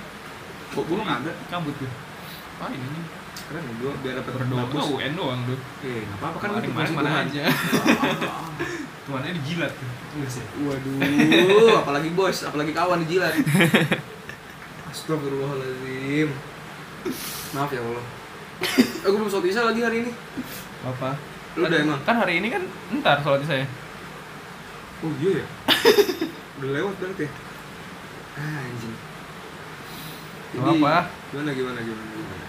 [0.74, 1.30] Kok gue ada?
[1.46, 1.90] Cabut gue
[2.58, 2.86] Wah ini
[3.44, 6.72] nih keren gue biar dapat Berdoa bagus UN doang tuh eh nggak apa-apa kan itu
[6.72, 7.24] masih mana Tuhan.
[7.28, 7.44] aja.
[9.04, 9.90] Tuannya dijilat tuh
[10.32, 10.44] sih.
[10.64, 13.36] Waduh apalagi bos apalagi kawan dijilat.
[14.88, 16.28] Astagfirullahaladzim.
[17.52, 18.04] Maaf ya Allah.
[19.04, 20.12] Aku belum sholat isya lagi hari ini.
[20.88, 21.20] Apa?
[21.60, 22.00] Lu udah emang?
[22.08, 22.64] Kan hari ini kan
[23.04, 23.68] ntar sholat saya
[25.04, 25.46] oh iya ya?
[26.60, 27.30] Udah lewat berarti ya?
[28.40, 28.94] Ah, anjing.
[30.54, 32.46] Gak apa gimana gimana gimana gimana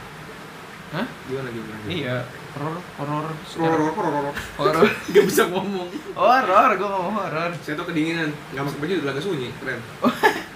[0.95, 1.07] Hah?
[1.27, 1.83] gimana gimana?
[1.85, 2.15] Iya,
[2.53, 4.35] horor, horor, Horor, horor, horor.
[4.55, 5.91] horor, Gak bisa ngomong.
[6.13, 7.51] horor, gue ngomong horor.
[7.59, 9.81] Saya tuh kedinginan, nggak pakai baju udah agak sunyi, keren.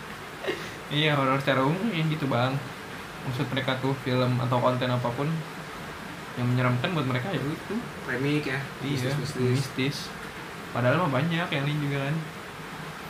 [0.89, 2.57] Iya, horor secara umum ya gitu bang.
[3.21, 5.29] Maksud mereka tuh film atau konten apa pun
[6.33, 7.75] yang menyeramkan buat mereka ya itu.
[8.07, 9.37] Remik ya, Iya, mistis.
[9.37, 9.97] mistis.
[10.69, 12.15] Padahal mah banyak yang lain juga kan.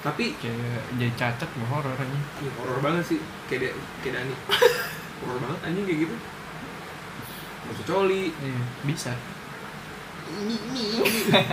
[0.01, 0.59] Tapi Kayak
[0.95, 2.19] jadi cacat mah horor aja.
[2.41, 3.71] Ih, horor banget sih, kayak
[4.01, 4.36] kayak Dani.
[5.21, 6.15] horor banget anjing kayak gitu.
[7.70, 8.34] Masuk coli.
[8.34, 9.13] Iya, bisa.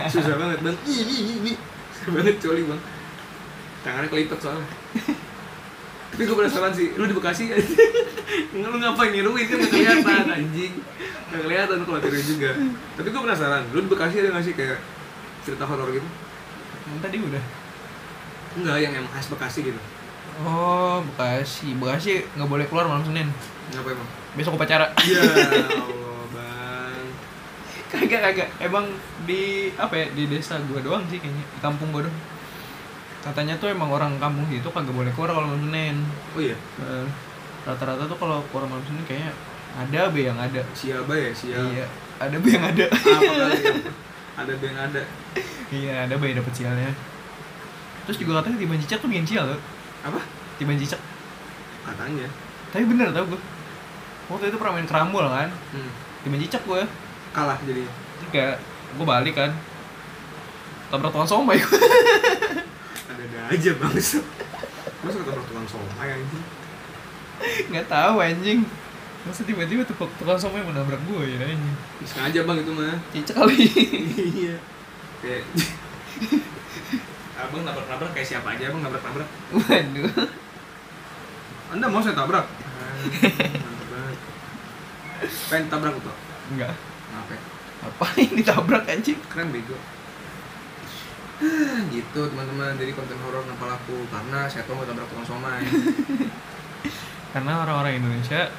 [0.09, 0.77] Susah banget, Bang.
[0.85, 1.53] Ini ini ini.
[1.93, 2.81] Susah banget coli, Bang.
[3.85, 4.67] Tangannya kelipet soalnya.
[6.17, 7.51] Tapi gue penasaran sih, lu di Bekasi
[8.57, 10.73] lu ngapain niruin kan nggak kelihatan anjing
[11.29, 12.51] Nggak kelihatan kalau tiru juga
[12.97, 14.81] Tapi gue penasaran, lu di Bekasi ada nggak sih kayak
[15.45, 16.07] cerita horor gitu?
[16.89, 17.43] Yang tadi udah.
[18.57, 19.79] Enggak, yang emang khas Bekasi gitu
[20.41, 21.77] Oh, Bekasi.
[21.77, 23.29] Bekasi nggak boleh keluar malam Senin.
[23.77, 24.09] Ngapa emang?
[24.33, 24.89] Besok upacara.
[25.05, 26.01] Ya Bang
[27.87, 28.49] kagak kagak.
[28.59, 28.85] Emang
[29.23, 31.43] di apa ya di desa gua doang sih kayaknya.
[31.43, 32.17] Di kampung gua doang.
[33.21, 35.95] Katanya tuh emang orang kampung situ kagak boleh keluar kalau malam Senin.
[36.31, 37.05] Oh iya, Eh,
[37.63, 39.31] Rata-rata tuh kalau keluar malam Senin kayaknya
[39.77, 40.61] ada be yang ada.
[40.73, 41.29] siapa ya?
[41.29, 41.67] Siapa?
[41.69, 41.85] Iya,
[42.17, 42.85] ada be yang ada.
[42.87, 43.73] Apa kali ya?
[44.37, 45.01] Ada band ada
[45.73, 46.93] iya, ada be dapet sialnya.
[48.05, 49.57] Terus juga katanya tiban cicak tuh bikin sial tuh.
[50.05, 50.21] Apa?
[50.55, 51.01] Tiban cicak.
[51.81, 52.29] Katanya
[52.69, 53.41] Tapi bener tau gua.
[54.29, 55.49] Waktu itu pernah main kerambol kan.
[55.73, 55.89] hmm.
[56.21, 56.85] Tiban cicak gua.
[57.35, 57.91] Kalah jadinya
[58.27, 58.59] Enggak,
[58.99, 59.51] gua balik kan.
[60.91, 61.59] Tabrak tukang somai.
[61.59, 61.79] Gua.
[63.11, 63.93] Ada-ada aja bang.
[63.95, 66.43] Masa ketemu tukang somai anjing?
[67.71, 68.59] Nggak tahu anjing.
[69.23, 71.75] Masa tiba-tiba tuh tukang somai menabrak gue ya anjing?
[72.03, 72.99] Sengaja bang itu mah.
[73.15, 73.57] Cicak kali.
[74.17, 74.55] Iya.
[75.23, 75.43] Kayak
[77.37, 79.29] Abang nabrak-nabrak kayak siapa aja abang nabrak-nabrak?
[79.53, 80.09] Waduh.
[81.69, 82.49] Anda mau saya tabrak?
[85.47, 86.15] Pengen tabrak tuh
[86.47, 86.71] enggak
[87.25, 87.57] Kenapa?
[87.87, 89.19] apain ditabrak anjing?
[89.29, 89.77] Keren bego.
[91.93, 92.77] Gitu teman-teman.
[92.77, 94.05] Jadi konten horor kenapa laku.
[94.09, 95.61] Karena saya tahu tabrak tukang somai?
[97.33, 98.49] Karena orang-orang Indonesia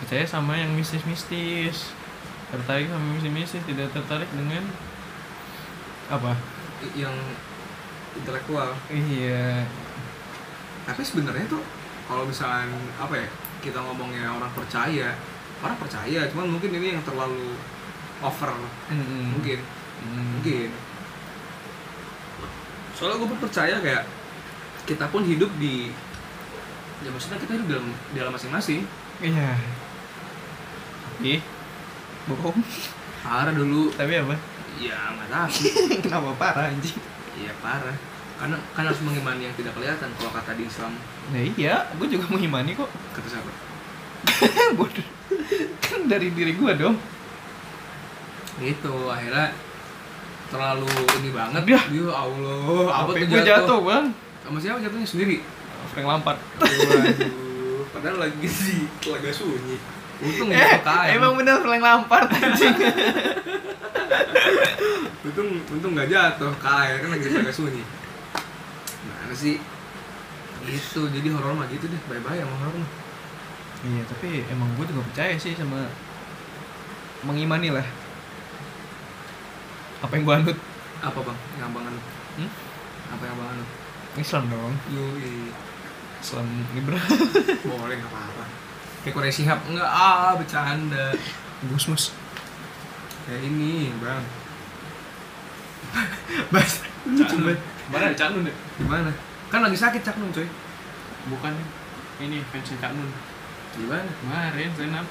[0.00, 1.92] percaya sama yang mistis-mistis.
[2.48, 4.64] Tertarik sama mistis-mistis tidak tertarik dengan
[6.08, 6.32] apa?
[6.96, 7.16] Yang
[8.16, 8.72] intelektual.
[8.88, 9.68] Iya.
[10.88, 11.60] Tapi sebenarnya tuh
[12.08, 13.28] kalau misalkan apa ya
[13.60, 15.12] kita ngomongnya orang percaya
[15.60, 16.24] orang percaya.
[16.32, 17.58] Cuman mungkin ini yang terlalu
[18.20, 18.50] over
[19.32, 19.60] mungkin
[19.98, 20.38] Hmm.
[20.38, 20.70] mungkin
[22.92, 24.04] soalnya gue pun percaya kayak
[24.84, 25.90] kita pun hidup di
[26.98, 28.82] ya maksudnya kita hidup dalam di alam masing-masing
[29.18, 29.58] Iya.
[31.20, 31.42] Ih.
[32.24, 32.62] Bohong.
[33.18, 34.38] parah dulu Tapi apa?
[34.78, 35.50] ya nggak tahu
[36.06, 36.94] Kenapa parah anjing?
[37.34, 37.94] iya parah
[38.38, 40.94] karena kan harus mengimani yang tidak kelihatan kalau kata di Islam
[41.28, 42.86] Nah iya, gue juga mengimani kok.
[43.12, 43.50] kata siapa
[44.78, 45.06] Bodoh.
[45.80, 46.94] kan dari diri gue dong.
[48.58, 49.54] Gitu akhirnya
[50.48, 50.88] terlalu
[51.20, 51.80] ini banget Dia.
[51.92, 54.04] ya Allah apa tuh gue jatuh bang?
[54.42, 55.36] sama siapa jatuhnya sendiri
[55.92, 56.38] Frank Lampard.
[56.58, 59.76] waduh padahal lagi di telaga sunyi
[60.18, 62.74] untung Eh, jatuh air emang bener Frank Lampard anjing.
[65.22, 67.82] untung untung nggak jatuh ke air kan lagi di telaga sunyi
[69.04, 69.60] mana sih
[70.64, 72.90] gitu jadi horor mah gitu deh bye bye sama horor mah
[73.86, 75.86] iya, tapi emang gue juga percaya sih sama
[77.22, 77.86] mengimani lah.
[79.98, 80.58] Apa yang gue anut?
[80.98, 82.50] apa bang yang abang anut Hmm?
[83.08, 83.68] apa yang abang anut
[84.14, 84.74] Islam dong.
[84.88, 85.54] yui
[86.18, 86.98] Islam liberal.
[87.70, 88.44] boleh nggak apa-apa
[89.00, 91.14] kayak Korea Shihab enggak ah bercanda
[91.64, 92.04] Gus mus.
[93.24, 94.24] kayak ini bang
[96.52, 96.82] Bas.
[97.06, 98.54] lucu banget Mana ada Cak Nun ya?
[98.76, 99.10] gimana
[99.48, 100.44] kan lagi sakit cak nun coy
[101.28, 101.54] Bukan
[102.18, 103.08] ini fansnya Cak Nun.
[103.72, 105.06] gimana Kemarin Zainab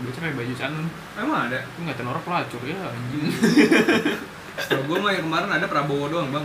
[0.00, 0.86] dia pakai baju Cak Nun.
[1.20, 3.24] emang ada Itu nggak orang pelacur ya anjing.
[4.62, 6.44] Setahu gue mah yang kemarin ada Prabowo doang bang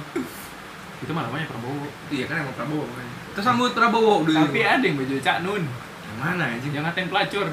[1.04, 1.88] Itu mah namanya Prabowo.
[2.12, 5.64] Iya kan emang Prabowo makanya Kita sambut Prabowo dulu Tapi ada yang baju Cak Nun.
[6.08, 6.72] Yang mana anjing?
[6.76, 7.48] Yang ngatain pelacur.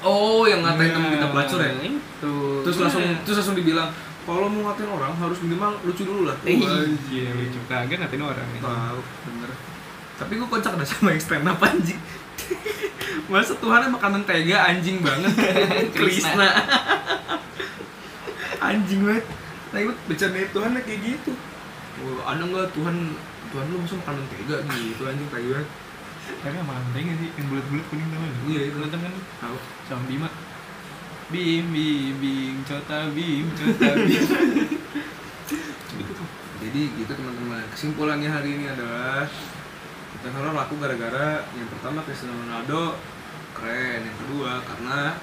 [0.00, 1.72] Oh yang ngatain temen kita pelacur ya?
[1.84, 2.34] Itu.
[2.64, 3.90] Terus langsung terus langsung dibilang
[4.24, 8.46] kalau mau ngatain orang harus minimal lucu dulu lah Iya, lucu kagak ngatain orang.
[8.62, 9.50] Tahu, bener
[10.20, 11.98] Tapi gue kocak dah sama yang stand up anjing
[13.30, 15.30] Masa Tuhan emang kanan tega anjing banget
[15.96, 16.50] Krishna
[18.70, 19.26] Anjing banget
[19.70, 21.32] Nah itu bercanda Tuhan kayak gitu
[22.02, 22.96] oh, Ada nggak Tuhan
[23.50, 25.68] Tuhan lu masa makanan tega gitu anjing kayak banget
[26.30, 28.20] Tapi emang penting sih yang bulat-bulat kuning tuh.
[28.46, 28.76] Iya, itu.
[28.78, 29.56] nonton kan Tahu
[29.90, 30.30] sama Bima.
[31.30, 34.26] Bim bim bim cota bim cota bim.
[36.62, 37.66] Jadi gitu teman-teman.
[37.74, 39.26] Kesimpulannya hari ini adalah
[40.28, 43.00] horor laku gara-gara yang pertama Cristiano Ronaldo
[43.56, 45.16] keren, yang kedua karena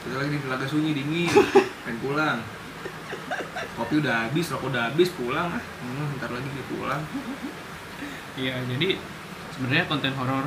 [0.00, 1.30] kita lagi di telaga sunyi dingin,
[1.86, 2.38] pengen pulang.
[3.76, 5.62] Kopi udah habis, rokok udah habis, pulang ah.
[5.62, 7.02] Hmm, ntar lagi dia pulang.
[8.34, 8.98] Iya, jadi
[9.54, 10.46] sebenarnya konten horor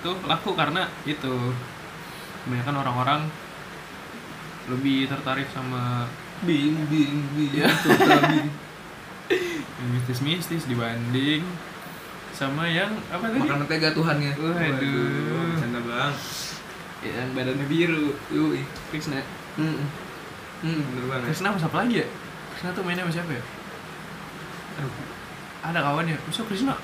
[0.00, 1.52] tuh laku karena itu
[2.46, 3.20] kebanyakan orang-orang
[4.70, 6.06] lebih tertarik sama
[6.42, 7.54] Bing bing bing.
[7.54, 8.50] Bing.
[9.78, 11.46] yang mistis-mistis dibanding
[12.42, 13.38] sama yang apa tadi?
[13.38, 14.32] Makanan tega Tuhannya.
[14.34, 15.54] Waduh.
[15.62, 16.14] Canda bang.
[17.06, 18.06] Yang badannya biru.
[18.34, 18.60] Yui.
[18.90, 19.22] Krishna.
[19.54, 19.86] Hmm.
[20.62, 21.26] Hmm, bener banget.
[21.30, 22.06] Krishna apa siapa lagi ya?
[22.54, 23.42] Krishna tuh mainnya sama siapa ya?
[24.72, 24.92] Aduh,
[25.62, 26.18] ada kawan ya?
[26.26, 26.74] Masa Krishna?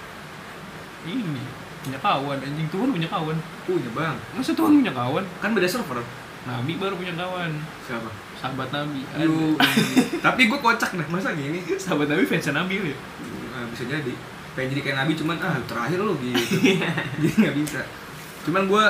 [1.07, 1.43] Ini
[1.79, 3.37] punya kawan, anjing Tuhan punya kawan.
[3.65, 4.17] Punya bang.
[4.35, 5.25] Masa Tuhan punya kawan?
[5.39, 6.03] Kan beda server.
[6.47, 7.51] Nabi baru punya kawan.
[7.87, 8.11] Siapa?
[8.39, 9.03] Sahabat Nabi.
[9.15, 9.25] Ada.
[9.31, 9.57] Yuk.
[10.23, 11.63] Tapi gue kocak dah, masa gini?
[11.79, 12.97] Sahabat Nabi fans Nabi ya?
[13.55, 14.15] Nah, bisa jadi.
[14.57, 16.57] Pengen jadi kayak Nabi cuman ah terakhir lo gitu.
[17.20, 17.80] jadi nggak bisa.
[18.49, 18.84] Cuman gue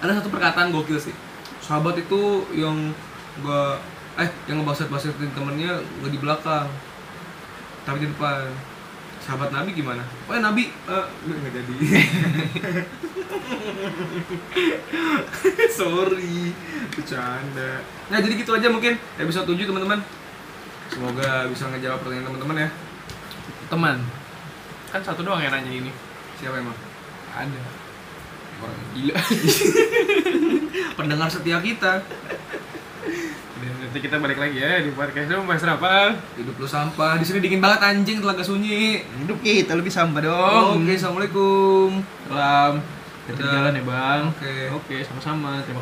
[0.00, 1.14] ada satu perkataan gokil sih.
[1.60, 2.92] Sahabat itu yang
[3.40, 3.62] gue
[4.18, 6.66] eh yang ngebaset-basetin temennya gue di belakang.
[7.84, 8.48] Tapi di depan.
[9.20, 10.00] Sahabat Nabi gimana?
[10.26, 11.74] Oh ya Nabi eh nggak jadi.
[15.78, 16.56] Sorry,
[16.96, 17.84] bercanda.
[18.10, 20.00] Nah jadi gitu aja mungkin episode 7 teman-teman.
[20.90, 22.68] Semoga bisa ngejawab pertanyaan teman-teman ya.
[23.70, 24.19] Teman.
[24.90, 25.90] Kan satu doang yang nanya ini.
[26.42, 26.74] Siapa emang?
[27.30, 27.62] Ada.
[28.58, 29.14] Orang gila.
[30.98, 32.02] Pendengar setia kita.
[33.60, 36.18] Dan nanti kita balik lagi ya di podcast dong Mas apa?
[36.34, 37.22] Hidup lu sampah.
[37.22, 39.06] Di sini dingin banget anjing, telaga sunyi.
[39.22, 40.82] Hidup kita lebih sampah dong.
[40.82, 42.02] Oke, assalamualaikum.
[42.26, 42.82] Salam.
[43.30, 44.22] Kita jalan ya bang.
[44.26, 44.54] Oke.
[44.74, 45.62] Oke, sama-sama.
[45.62, 45.78] Terima kasih.